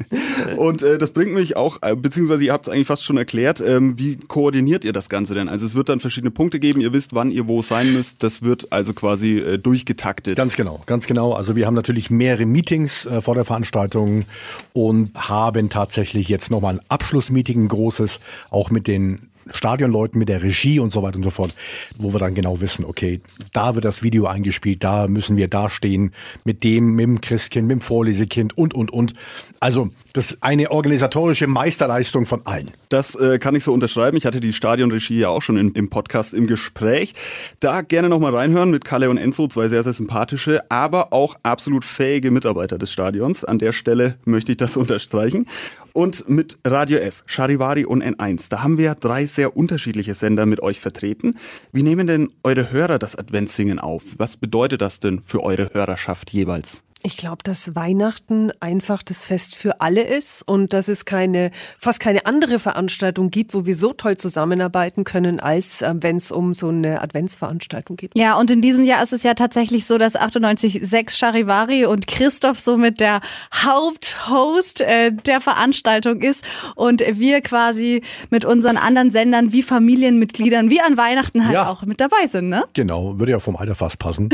Und 0.56 0.82
äh, 0.82 0.98
das 0.98 1.12
bringt 1.12 1.32
mich 1.32 1.56
auch, 1.56 1.78
äh, 1.82 1.94
beziehungsweise 1.96 2.44
ihr 2.44 2.52
habt 2.52 2.66
es 2.66 2.72
eigentlich 2.72 2.86
fast 2.86 3.04
schon 3.04 3.16
erklärt, 3.16 3.60
ähm, 3.60 3.98
wie 3.98 4.16
koordiniert 4.16 4.84
ihr 4.84 4.92
das 4.92 5.08
Ganze 5.08 5.34
denn? 5.34 5.48
Also 5.48 5.66
es 5.66 5.74
wird 5.74 5.88
dann 5.88 6.00
verschiedene 6.00 6.30
Punkte 6.30 6.60
geben, 6.60 6.80
ihr 6.80 6.92
wisst, 6.92 7.14
wann 7.14 7.30
ihr 7.30 7.48
wo 7.48 7.62
sein 7.62 7.92
müsst. 7.92 8.22
Das 8.22 8.42
wird 8.42 8.72
also 8.72 8.92
quasi 8.92 9.38
äh, 9.38 9.58
durchgetaktet. 9.58 10.36
Ganz 10.36 10.56
genau, 10.56 10.80
ganz 10.86 11.06
genau. 11.06 11.32
Also 11.32 11.56
wir 11.56 11.66
haben 11.66 11.74
natürlich 11.74 12.10
mehrere 12.10 12.46
Meetings 12.46 13.06
äh, 13.06 13.20
vor 13.20 13.34
der 13.34 13.44
Veranstaltung 13.44 14.24
und 14.72 15.14
haben 15.14 15.70
tatsächlich 15.70 16.28
jetzt 16.28 16.50
nochmal 16.50 16.74
ein 16.74 16.80
Abschlussmeeting, 16.88 17.64
ein 17.64 17.68
großes, 17.68 18.20
auch 18.50 18.70
mit 18.70 18.86
den 18.86 19.29
Stadionleuten, 19.50 20.18
mit 20.18 20.28
der 20.28 20.42
Regie 20.42 20.78
und 20.80 20.92
so 20.92 21.02
weiter 21.02 21.16
und 21.16 21.24
so 21.24 21.30
fort, 21.30 21.54
wo 21.98 22.12
wir 22.12 22.18
dann 22.18 22.34
genau 22.34 22.60
wissen, 22.60 22.84
okay, 22.84 23.20
da 23.52 23.74
wird 23.74 23.84
das 23.84 24.02
Video 24.02 24.26
eingespielt, 24.26 24.82
da 24.84 25.08
müssen 25.08 25.36
wir 25.36 25.48
dastehen 25.48 26.12
mit 26.44 26.64
dem, 26.64 26.94
mit 26.94 27.04
dem 27.04 27.20
Christkind, 27.20 27.68
mit 27.68 27.76
dem 27.76 27.80
Vorlesekind 27.80 28.56
und, 28.56 28.74
und, 28.74 28.90
und. 28.92 29.14
Also 29.60 29.90
das 30.12 30.32
ist 30.32 30.38
eine 30.40 30.70
organisatorische 30.70 31.46
Meisterleistung 31.46 32.26
von 32.26 32.44
allen. 32.44 32.70
Das 32.88 33.14
äh, 33.14 33.38
kann 33.38 33.54
ich 33.54 33.62
so 33.62 33.72
unterschreiben. 33.72 34.16
Ich 34.16 34.26
hatte 34.26 34.40
die 34.40 34.52
Stadionregie 34.52 35.20
ja 35.20 35.28
auch 35.28 35.42
schon 35.42 35.56
in, 35.56 35.72
im 35.72 35.88
Podcast 35.88 36.34
im 36.34 36.46
Gespräch. 36.46 37.14
Da 37.60 37.82
gerne 37.82 38.08
nochmal 38.08 38.34
reinhören 38.34 38.70
mit 38.70 38.84
Kalle 38.84 39.10
und 39.10 39.18
Enzo, 39.18 39.46
zwei 39.46 39.68
sehr, 39.68 39.84
sehr 39.84 39.92
sympathische, 39.92 40.68
aber 40.70 41.12
auch 41.12 41.36
absolut 41.42 41.84
fähige 41.84 42.30
Mitarbeiter 42.30 42.78
des 42.78 42.92
Stadions. 42.92 43.44
An 43.44 43.58
der 43.58 43.72
Stelle 43.72 44.16
möchte 44.24 44.52
ich 44.52 44.58
das 44.58 44.76
unterstreichen. 44.76 45.46
Und 45.92 46.28
mit 46.28 46.58
Radio 46.64 46.98
F, 46.98 47.22
Charivari 47.26 47.84
und 47.84 48.02
N1, 48.02 48.48
da 48.50 48.62
haben 48.62 48.78
wir 48.78 48.94
drei 48.94 49.26
sehr 49.26 49.56
unterschiedliche 49.56 50.14
Sender 50.14 50.46
mit 50.46 50.62
euch 50.62 50.80
vertreten. 50.80 51.34
Wie 51.72 51.82
nehmen 51.82 52.06
denn 52.06 52.30
eure 52.44 52.70
Hörer 52.70 52.98
das 52.98 53.16
Adventssingen 53.16 53.78
auf? 53.78 54.04
Was 54.18 54.36
bedeutet 54.36 54.80
das 54.80 55.00
denn 55.00 55.20
für 55.22 55.42
eure 55.42 55.70
Hörerschaft 55.72 56.32
jeweils? 56.32 56.82
Ich 57.02 57.16
glaube, 57.16 57.38
dass 57.42 57.74
Weihnachten 57.74 58.50
einfach 58.60 59.02
das 59.02 59.26
Fest 59.26 59.56
für 59.56 59.80
alle 59.80 60.02
ist 60.02 60.46
und 60.46 60.74
dass 60.74 60.86
es 60.88 61.06
keine, 61.06 61.50
fast 61.78 61.98
keine 61.98 62.26
andere 62.26 62.58
Veranstaltung 62.58 63.30
gibt, 63.30 63.54
wo 63.54 63.64
wir 63.64 63.74
so 63.74 63.94
toll 63.94 64.18
zusammenarbeiten 64.18 65.04
können, 65.04 65.40
als 65.40 65.80
äh, 65.80 65.94
wenn 65.98 66.16
es 66.16 66.30
um 66.30 66.52
so 66.52 66.68
eine 66.68 67.00
Adventsveranstaltung 67.00 67.96
geht. 67.96 68.12
Ja, 68.14 68.38
und 68.38 68.50
in 68.50 68.60
diesem 68.60 68.84
Jahr 68.84 69.02
ist 69.02 69.14
es 69.14 69.22
ja 69.22 69.32
tatsächlich 69.32 69.86
so, 69.86 69.96
dass 69.96 70.14
98.6 70.14 71.16
Charivari 71.16 71.86
und 71.86 72.06
Christoph 72.06 72.58
somit 72.60 73.00
der 73.00 73.22
Haupthost 73.54 74.82
äh, 74.82 75.10
der 75.12 75.40
Veranstaltung 75.40 76.20
ist 76.20 76.44
und 76.74 77.00
wir 77.00 77.40
quasi 77.40 78.02
mit 78.28 78.44
unseren 78.44 78.76
anderen 78.76 79.10
Sendern 79.10 79.52
wie 79.52 79.62
Familienmitgliedern 79.62 80.68
wie 80.68 80.80
an 80.82 80.98
Weihnachten 80.98 81.44
halt 81.46 81.54
Ja. 81.54 81.70
auch 81.70 81.82
mit 81.84 82.00
dabei 82.00 82.26
sind, 82.30 82.50
ne? 82.50 82.64
Genau, 82.74 83.18
würde 83.18 83.32
ja 83.32 83.38
vom 83.38 83.56
Alter 83.56 83.74
fast 83.74 83.98
passen. 83.98 84.28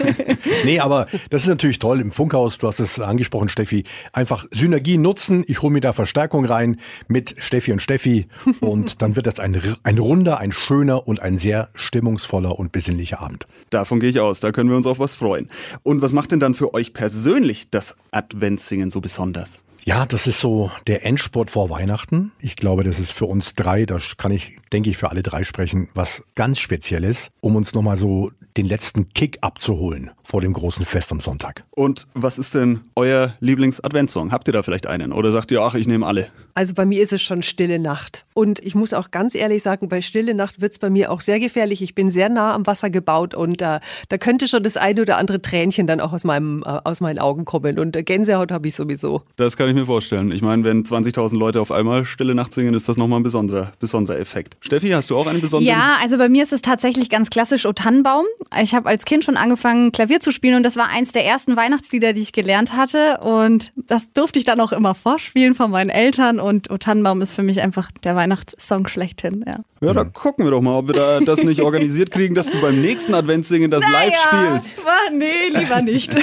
nee, 0.64 0.80
aber 0.80 1.06
das 1.28 1.42
ist 1.42 1.48
natürlich 1.48 1.78
toll 1.78 1.97
im 2.00 2.12
Funkhaus, 2.12 2.58
du 2.58 2.66
hast 2.66 2.80
es 2.80 3.00
angesprochen, 3.00 3.48
Steffi. 3.48 3.84
Einfach 4.12 4.46
Synergie 4.50 4.98
nutzen, 4.98 5.44
ich 5.46 5.62
hole 5.62 5.72
mir 5.72 5.80
da 5.80 5.92
Verstärkung 5.92 6.44
rein 6.44 6.78
mit 7.06 7.34
Steffi 7.38 7.72
und 7.72 7.80
Steffi 7.80 8.26
und 8.60 9.02
dann 9.02 9.16
wird 9.16 9.26
das 9.26 9.40
ein, 9.40 9.60
ein 9.82 9.98
runder, 9.98 10.38
ein 10.38 10.52
schöner 10.52 11.06
und 11.06 11.22
ein 11.22 11.38
sehr 11.38 11.68
stimmungsvoller 11.74 12.58
und 12.58 12.72
besinnlicher 12.72 13.20
Abend. 13.20 13.46
Davon 13.70 14.00
gehe 14.00 14.10
ich 14.10 14.20
aus, 14.20 14.40
da 14.40 14.52
können 14.52 14.70
wir 14.70 14.76
uns 14.76 14.86
auf 14.86 14.98
was 14.98 15.14
freuen. 15.14 15.46
Und 15.82 16.02
was 16.02 16.12
macht 16.12 16.32
denn 16.32 16.40
dann 16.40 16.54
für 16.54 16.74
euch 16.74 16.92
persönlich 16.92 17.70
das 17.70 17.96
Adventssingen 18.10 18.90
so 18.90 19.00
besonders? 19.00 19.64
Ja, 19.88 20.04
das 20.04 20.26
ist 20.26 20.40
so 20.40 20.70
der 20.86 21.06
Endspurt 21.06 21.50
vor 21.50 21.70
Weihnachten. 21.70 22.32
Ich 22.40 22.56
glaube, 22.56 22.84
das 22.84 22.98
ist 22.98 23.10
für 23.10 23.24
uns 23.24 23.54
drei, 23.54 23.86
da 23.86 23.96
kann 24.18 24.32
ich, 24.32 24.58
denke 24.72 24.90
ich, 24.90 24.96
für 24.96 25.10
alle 25.10 25.22
drei 25.22 25.44
sprechen, 25.44 25.88
was 25.94 26.22
ganz 26.34 26.58
Spezielles, 26.58 27.30
um 27.40 27.56
uns 27.56 27.74
nochmal 27.74 27.96
so 27.96 28.30
den 28.56 28.66
letzten 28.66 29.08
Kick 29.10 29.38
abzuholen 29.40 30.10
vor 30.24 30.40
dem 30.40 30.52
großen 30.52 30.84
Fest 30.84 31.12
am 31.12 31.20
Sonntag. 31.20 31.64
Und 31.70 32.06
was 32.14 32.38
ist 32.38 32.54
denn 32.54 32.80
euer 32.96 33.34
Lieblings-Adventssong? 33.40 34.32
Habt 34.32 34.48
ihr 34.48 34.52
da 34.52 34.62
vielleicht 34.62 34.86
einen? 34.86 35.12
Oder 35.12 35.30
sagt 35.30 35.52
ihr, 35.52 35.62
ach, 35.62 35.74
ich 35.74 35.86
nehme 35.86 36.04
alle? 36.04 36.26
Also 36.54 36.74
bei 36.74 36.84
mir 36.84 37.00
ist 37.00 37.12
es 37.12 37.22
schon 37.22 37.42
Stille 37.42 37.78
Nacht. 37.78 38.26
Und 38.34 38.58
ich 38.58 38.74
muss 38.74 38.92
auch 38.92 39.12
ganz 39.12 39.36
ehrlich 39.36 39.62
sagen, 39.62 39.88
bei 39.88 40.02
Stille 40.02 40.34
Nacht 40.34 40.60
wird 40.60 40.72
es 40.72 40.80
bei 40.80 40.90
mir 40.90 41.12
auch 41.12 41.20
sehr 41.20 41.38
gefährlich. 41.38 41.82
Ich 41.82 41.94
bin 41.94 42.10
sehr 42.10 42.28
nah 42.28 42.52
am 42.52 42.66
Wasser 42.66 42.90
gebaut 42.90 43.32
und 43.32 43.62
äh, 43.62 43.78
da 44.08 44.18
könnte 44.18 44.48
schon 44.48 44.64
das 44.64 44.76
eine 44.76 45.02
oder 45.02 45.18
andere 45.18 45.40
Tränchen 45.40 45.86
dann 45.86 46.00
auch 46.00 46.12
aus, 46.12 46.24
meinem, 46.24 46.64
äh, 46.66 46.80
aus 46.82 47.00
meinen 47.00 47.20
Augen 47.20 47.44
kommen. 47.44 47.78
Und 47.78 47.94
äh, 47.94 48.02
Gänsehaut 48.02 48.50
habe 48.50 48.66
ich 48.66 48.74
sowieso. 48.74 49.22
Das 49.36 49.56
kann 49.56 49.68
ich 49.68 49.74
mir 49.76 49.86
vorstellen. 49.86 50.32
Ich 50.32 50.42
meine, 50.42 50.64
wenn 50.64 50.82
20.000 50.82 51.38
Leute 51.38 51.60
auf 51.60 51.70
einmal 51.70 52.04
Stille 52.04 52.34
Nacht 52.34 52.52
singen, 52.52 52.74
ist 52.74 52.88
das 52.88 52.96
nochmal 52.96 53.20
ein 53.20 53.24
besonderer, 53.24 53.72
besonderer 53.78 54.18
Effekt. 54.18 54.56
Steffi, 54.60 54.88
hast 54.88 55.10
du 55.10 55.16
auch 55.16 55.26
einen 55.26 55.40
besonderen? 55.40 55.76
Ja, 55.76 55.96
also 56.00 56.18
bei 56.18 56.28
mir 56.28 56.42
ist 56.42 56.52
es 56.52 56.62
tatsächlich 56.62 57.10
ganz 57.10 57.30
klassisch 57.30 57.64
O 57.66 57.72
Tannenbaum. 57.72 58.26
Ich 58.60 58.74
habe 58.74 58.88
als 58.88 59.04
Kind 59.04 59.24
schon 59.24 59.36
angefangen, 59.36 59.92
Klavier 59.92 60.20
zu 60.20 60.32
spielen 60.32 60.56
und 60.56 60.62
das 60.62 60.76
war 60.76 60.88
eins 60.88 61.12
der 61.12 61.24
ersten 61.24 61.56
Weihnachtslieder, 61.56 62.12
die 62.12 62.20
ich 62.20 62.32
gelernt 62.32 62.74
hatte. 62.74 63.18
Und 63.18 63.72
das 63.76 64.12
durfte 64.12 64.38
ich 64.38 64.44
dann 64.44 64.60
auch 64.60 64.72
immer 64.72 64.94
vorspielen 64.94 65.54
von 65.54 65.70
meinen 65.70 65.90
Eltern. 65.90 66.40
Und 66.40 66.70
O 66.70 66.76
Tannenbaum 66.76 67.20
ist 67.20 67.32
für 67.32 67.42
mich 67.42 67.60
einfach 67.60 67.90
der 68.02 68.16
Weihnachtssong 68.16 68.88
schlechthin. 68.88 69.44
Ja. 69.46 69.60
Ja, 69.80 69.92
da 69.92 70.04
gucken 70.04 70.44
wir 70.44 70.50
doch 70.50 70.60
mal, 70.60 70.76
ob 70.76 70.88
wir 70.88 70.94
da 70.94 71.20
das 71.20 71.44
nicht 71.44 71.60
organisiert 71.60 72.10
kriegen, 72.10 72.34
dass 72.34 72.50
du 72.50 72.60
beim 72.60 72.80
nächsten 72.80 73.14
Adventssingen 73.14 73.70
das 73.70 73.84
live 73.90 74.14
spielst. 74.14 74.84
Ja, 74.84 75.14
nee, 75.14 75.48
lieber 75.56 75.82
nicht. 75.82 76.16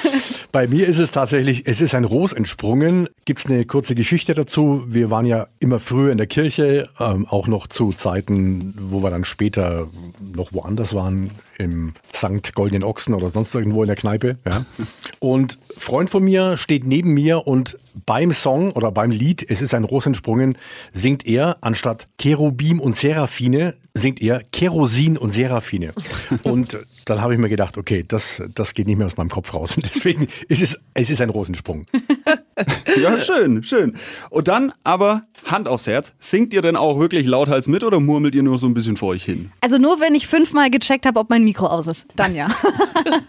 Bei 0.52 0.68
mir 0.68 0.86
ist 0.86 0.98
es 0.98 1.10
tatsächlich, 1.10 1.66
es 1.66 1.80
ist 1.80 1.94
ein 1.94 2.04
Ros 2.04 2.32
entsprungen. 2.32 3.08
Gibt's 3.24 3.46
eine 3.46 3.64
kurze 3.64 3.94
Geschichte 3.94 4.34
dazu? 4.34 4.84
Wir 4.86 5.10
waren 5.10 5.26
ja 5.26 5.48
immer 5.58 5.80
früher 5.80 6.12
in 6.12 6.18
der 6.18 6.26
Kirche, 6.26 6.88
ähm, 6.98 7.26
auch 7.28 7.48
noch 7.48 7.66
zu 7.66 7.92
Zeiten, 7.92 8.74
wo 8.80 9.02
wir 9.02 9.10
dann 9.10 9.24
später 9.24 9.88
noch 10.34 10.52
woanders 10.52 10.94
waren, 10.94 11.30
im 11.58 11.92
St. 12.14 12.54
Goldenen 12.54 12.82
Ochsen 12.82 13.14
oder 13.14 13.28
sonst 13.28 13.54
irgendwo 13.54 13.82
in 13.82 13.88
der 13.88 13.96
Kneipe. 13.96 14.38
Ja. 14.46 14.64
Und 15.18 15.58
Freund 15.76 16.10
von 16.10 16.24
mir 16.24 16.56
steht 16.56 16.86
neben 16.86 17.12
mir 17.12 17.46
und 17.46 17.78
beim 18.06 18.32
Song 18.32 18.72
oder 18.72 18.90
beim 18.92 19.10
Lied, 19.10 19.44
es 19.48 19.60
ist 19.60 19.74
ein 19.74 19.84
Ros 19.84 20.06
entsprungen, 20.06 20.56
singt 20.92 21.26
er 21.26 21.58
anstatt 21.60 22.08
Cherubim 22.18 22.80
und 22.80 22.96
Seraphine, 23.00 23.76
singt 23.94 24.20
er 24.20 24.42
Kerosin 24.52 25.16
und 25.16 25.32
Seraphine. 25.32 25.92
Und 26.42 26.78
dann 27.06 27.20
habe 27.20 27.32
ich 27.32 27.40
mir 27.40 27.48
gedacht, 27.48 27.78
okay, 27.78 28.04
das, 28.06 28.42
das 28.54 28.74
geht 28.74 28.86
nicht 28.86 28.98
mehr 28.98 29.06
aus 29.06 29.16
meinem 29.16 29.30
Kopf 29.30 29.54
raus. 29.54 29.76
Und 29.76 29.86
deswegen 29.86 30.28
ist 30.48 30.62
es, 30.62 30.78
es 30.94 31.10
ist 31.10 31.20
ein 31.20 31.30
Rosensprung. 31.30 31.86
ja, 33.02 33.18
schön, 33.18 33.62
schön. 33.62 33.94
Und 34.30 34.48
dann 34.48 34.72
aber 34.84 35.24
Hand 35.44 35.68
aufs 35.68 35.86
Herz, 35.86 36.12
singt 36.18 36.52
ihr 36.52 36.62
denn 36.62 36.76
auch 36.76 36.98
wirklich 36.98 37.26
lauthals 37.26 37.66
mit 37.66 37.82
oder 37.82 38.00
murmelt 38.00 38.34
ihr 38.34 38.42
nur 38.42 38.58
so 38.58 38.66
ein 38.66 38.74
bisschen 38.74 38.96
vor 38.96 39.10
euch 39.10 39.24
hin? 39.24 39.50
Also 39.60 39.78
nur 39.78 40.00
wenn 40.00 40.14
ich 40.14 40.26
fünfmal 40.26 40.70
gecheckt 40.70 41.06
habe, 41.06 41.18
ob 41.18 41.30
mein 41.30 41.44
Mikro 41.44 41.66
aus 41.66 41.86
ist. 41.86 42.06
Dann 42.16 42.34
ja. 42.34 42.48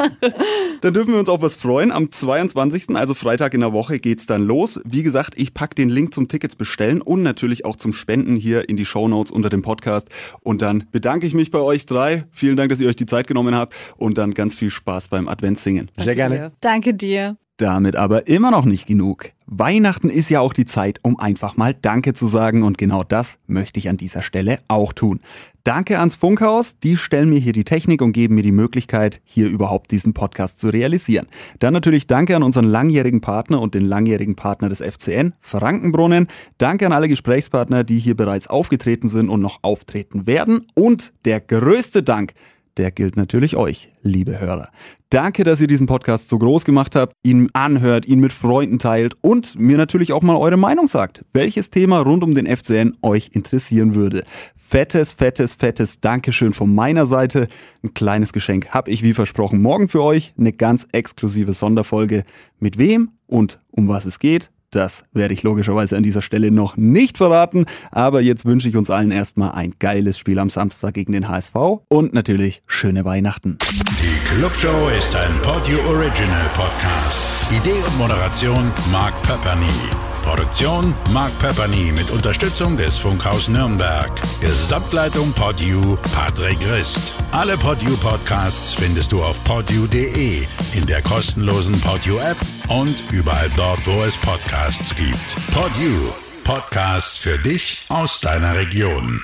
dann 0.81 0.93
dürfen 0.93 1.13
wir 1.13 1.19
uns 1.19 1.29
auf 1.29 1.41
was 1.41 1.55
freuen. 1.55 1.91
Am 1.91 2.11
22., 2.11 2.95
also 2.95 3.13
Freitag 3.13 3.53
in 3.53 3.61
der 3.61 3.73
Woche, 3.73 3.99
geht's 3.99 4.25
dann 4.25 4.45
los. 4.45 4.79
Wie 4.83 5.03
gesagt, 5.03 5.33
ich 5.37 5.53
packe 5.53 5.75
den 5.75 5.89
Link 5.89 6.13
zum 6.13 6.27
Tickets 6.27 6.55
bestellen 6.55 7.01
und 7.01 7.23
natürlich 7.23 7.65
auch 7.65 7.75
zum 7.75 7.93
Spenden 7.93 8.35
hier 8.35 8.69
in 8.69 8.77
die 8.77 8.85
Show 8.85 9.07
Notes 9.07 9.31
unter 9.31 9.49
dem 9.49 9.61
Podcast. 9.61 10.09
Und 10.41 10.61
dann 10.61 10.87
bedanke 10.91 11.25
ich 11.25 11.33
mich 11.33 11.51
bei 11.51 11.59
euch 11.59 11.85
drei. 11.85 12.25
Vielen 12.31 12.57
Dank, 12.57 12.69
dass 12.69 12.79
ihr 12.79 12.89
euch 12.89 12.95
die 12.95 13.05
Zeit 13.05 13.27
genommen 13.27 13.55
habt 13.55 13.75
und 13.97 14.17
dann 14.17 14.33
ganz 14.33 14.55
viel 14.55 14.69
Spaß 14.69 15.07
beim 15.07 15.27
Adventssingen. 15.27 15.89
Sehr 15.97 16.15
gerne. 16.15 16.51
Danke 16.61 16.93
dir. 16.93 17.37
Damit 17.61 17.95
aber 17.95 18.27
immer 18.27 18.49
noch 18.49 18.65
nicht 18.65 18.87
genug. 18.87 19.33
Weihnachten 19.45 20.09
ist 20.09 20.29
ja 20.31 20.39
auch 20.39 20.51
die 20.51 20.65
Zeit, 20.65 20.97
um 21.03 21.19
einfach 21.19 21.57
mal 21.57 21.75
Danke 21.79 22.15
zu 22.15 22.25
sagen 22.25 22.63
und 22.63 22.79
genau 22.79 23.03
das 23.03 23.37
möchte 23.45 23.79
ich 23.79 23.87
an 23.87 23.97
dieser 23.97 24.23
Stelle 24.23 24.57
auch 24.67 24.93
tun. 24.93 25.19
Danke 25.63 25.99
ans 25.99 26.15
Funkhaus, 26.15 26.79
die 26.79 26.97
stellen 26.97 27.29
mir 27.29 27.37
hier 27.37 27.53
die 27.53 27.63
Technik 27.63 28.01
und 28.01 28.13
geben 28.13 28.33
mir 28.33 28.41
die 28.41 28.51
Möglichkeit, 28.51 29.21
hier 29.23 29.47
überhaupt 29.47 29.91
diesen 29.91 30.15
Podcast 30.15 30.57
zu 30.57 30.69
realisieren. 30.69 31.27
Dann 31.59 31.73
natürlich 31.73 32.07
Danke 32.07 32.35
an 32.35 32.41
unseren 32.41 32.65
langjährigen 32.65 33.21
Partner 33.21 33.61
und 33.61 33.75
den 33.75 33.85
langjährigen 33.85 34.35
Partner 34.35 34.67
des 34.67 34.79
FCN, 34.81 35.33
Frankenbrunnen. 35.39 36.29
Danke 36.57 36.87
an 36.87 36.93
alle 36.93 37.09
Gesprächspartner, 37.09 37.83
die 37.83 37.99
hier 37.99 38.15
bereits 38.17 38.47
aufgetreten 38.47 39.07
sind 39.07 39.29
und 39.29 39.39
noch 39.39 39.59
auftreten 39.61 40.25
werden. 40.25 40.65
Und 40.73 41.13
der 41.25 41.39
größte 41.39 42.01
Dank 42.01 42.33
der 42.81 42.89
gilt 42.89 43.15
natürlich 43.15 43.57
euch, 43.57 43.91
liebe 44.01 44.39
Hörer. 44.39 44.69
Danke, 45.11 45.43
dass 45.43 45.61
ihr 45.61 45.67
diesen 45.67 45.85
Podcast 45.85 46.29
so 46.29 46.39
groß 46.39 46.65
gemacht 46.65 46.95
habt, 46.95 47.13
ihn 47.21 47.47
anhört, 47.53 48.07
ihn 48.07 48.19
mit 48.19 48.33
Freunden 48.33 48.79
teilt 48.79 49.13
und 49.21 49.59
mir 49.59 49.77
natürlich 49.77 50.13
auch 50.13 50.23
mal 50.23 50.35
eure 50.35 50.57
Meinung 50.57 50.87
sagt, 50.87 51.23
welches 51.31 51.69
Thema 51.69 51.99
rund 51.99 52.23
um 52.23 52.33
den 52.33 52.47
FCN 52.47 52.97
euch 53.03 53.29
interessieren 53.33 53.93
würde. 53.93 54.23
Fettes, 54.57 55.11
fettes, 55.11 55.53
fettes 55.53 55.99
Dankeschön 55.99 56.53
von 56.53 56.73
meiner 56.73 57.05
Seite. 57.05 57.49
Ein 57.83 57.93
kleines 57.93 58.33
Geschenk 58.33 58.69
habe 58.69 58.89
ich 58.89 59.03
wie 59.03 59.13
versprochen 59.13 59.61
morgen 59.61 59.87
für 59.87 60.01
euch. 60.01 60.33
Eine 60.39 60.51
ganz 60.51 60.87
exklusive 60.91 61.53
Sonderfolge. 61.53 62.23
Mit 62.59 62.79
wem 62.79 63.11
und 63.27 63.59
um 63.69 63.89
was 63.89 64.05
es 64.05 64.17
geht, 64.17 64.49
das 64.71 65.03
werde 65.13 65.33
ich 65.33 65.43
logischerweise 65.43 65.97
an 65.97 66.03
dieser 66.03 66.21
Stelle 66.21 66.51
noch 66.51 66.77
nicht 66.77 67.17
verraten, 67.17 67.65
aber 67.91 68.21
jetzt 68.21 68.45
wünsche 68.45 68.69
ich 68.69 68.75
uns 68.75 68.89
allen 68.89 69.11
erstmal 69.11 69.51
ein 69.51 69.75
geiles 69.79 70.17
Spiel 70.17 70.39
am 70.39 70.49
Samstag 70.49 70.93
gegen 70.93 71.11
den 71.11 71.27
HSV 71.27 71.55
und 71.87 72.13
natürlich 72.13 72.61
schöne 72.67 73.05
Weihnachten. 73.05 73.57
Die 73.61 74.35
Clubshow 74.35 74.89
ist 74.97 75.15
ein 75.15 75.41
Podio 75.41 75.79
Original 75.87 76.49
Podcast. 76.53 77.51
Idee 77.51 77.83
und 77.85 77.97
Moderation 77.97 78.71
Mark 78.91 79.21
Pepperny. 79.23 80.10
Produktion 80.21 80.95
Mark 81.11 81.37
Pepperny 81.39 81.91
mit 81.91 82.09
Unterstützung 82.11 82.77
des 82.77 82.97
Funkhaus 82.97 83.47
Nürnberg. 83.47 84.11
Gesamtleitung 84.41 85.33
Podu 85.33 85.97
Patrick 86.13 86.57
Rist. 86.71 87.13
Alle 87.31 87.57
Podu 87.57 87.95
Podcasts 87.97 88.73
findest 88.73 89.11
du 89.11 89.21
auf 89.23 89.43
podu.de, 89.43 90.45
in 90.73 90.85
der 90.85 91.01
kostenlosen 91.01 91.79
Podu 91.81 92.17
App 92.17 92.37
und 92.67 93.03
überall 93.11 93.49
dort, 93.55 93.85
wo 93.85 94.03
es 94.03 94.17
Podcasts 94.17 94.95
gibt. 94.95 95.35
Podu 95.53 96.13
Podcasts 96.43 97.17
für 97.17 97.37
dich 97.37 97.85
aus 97.89 98.19
deiner 98.19 98.55
Region. 98.55 99.21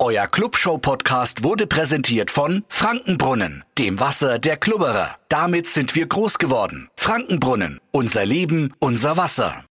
Euer 0.00 0.26
Clubshow-Podcast 0.26 1.44
wurde 1.44 1.68
präsentiert 1.68 2.32
von 2.32 2.64
Frankenbrunnen, 2.68 3.62
dem 3.78 4.00
Wasser 4.00 4.40
der 4.40 4.56
Klubberer. 4.56 5.16
Damit 5.28 5.68
sind 5.68 5.94
wir 5.94 6.06
groß 6.06 6.38
geworden. 6.38 6.88
Frankenbrunnen, 6.96 7.80
unser 7.92 8.26
Leben, 8.26 8.74
unser 8.80 9.16
Wasser. 9.16 9.62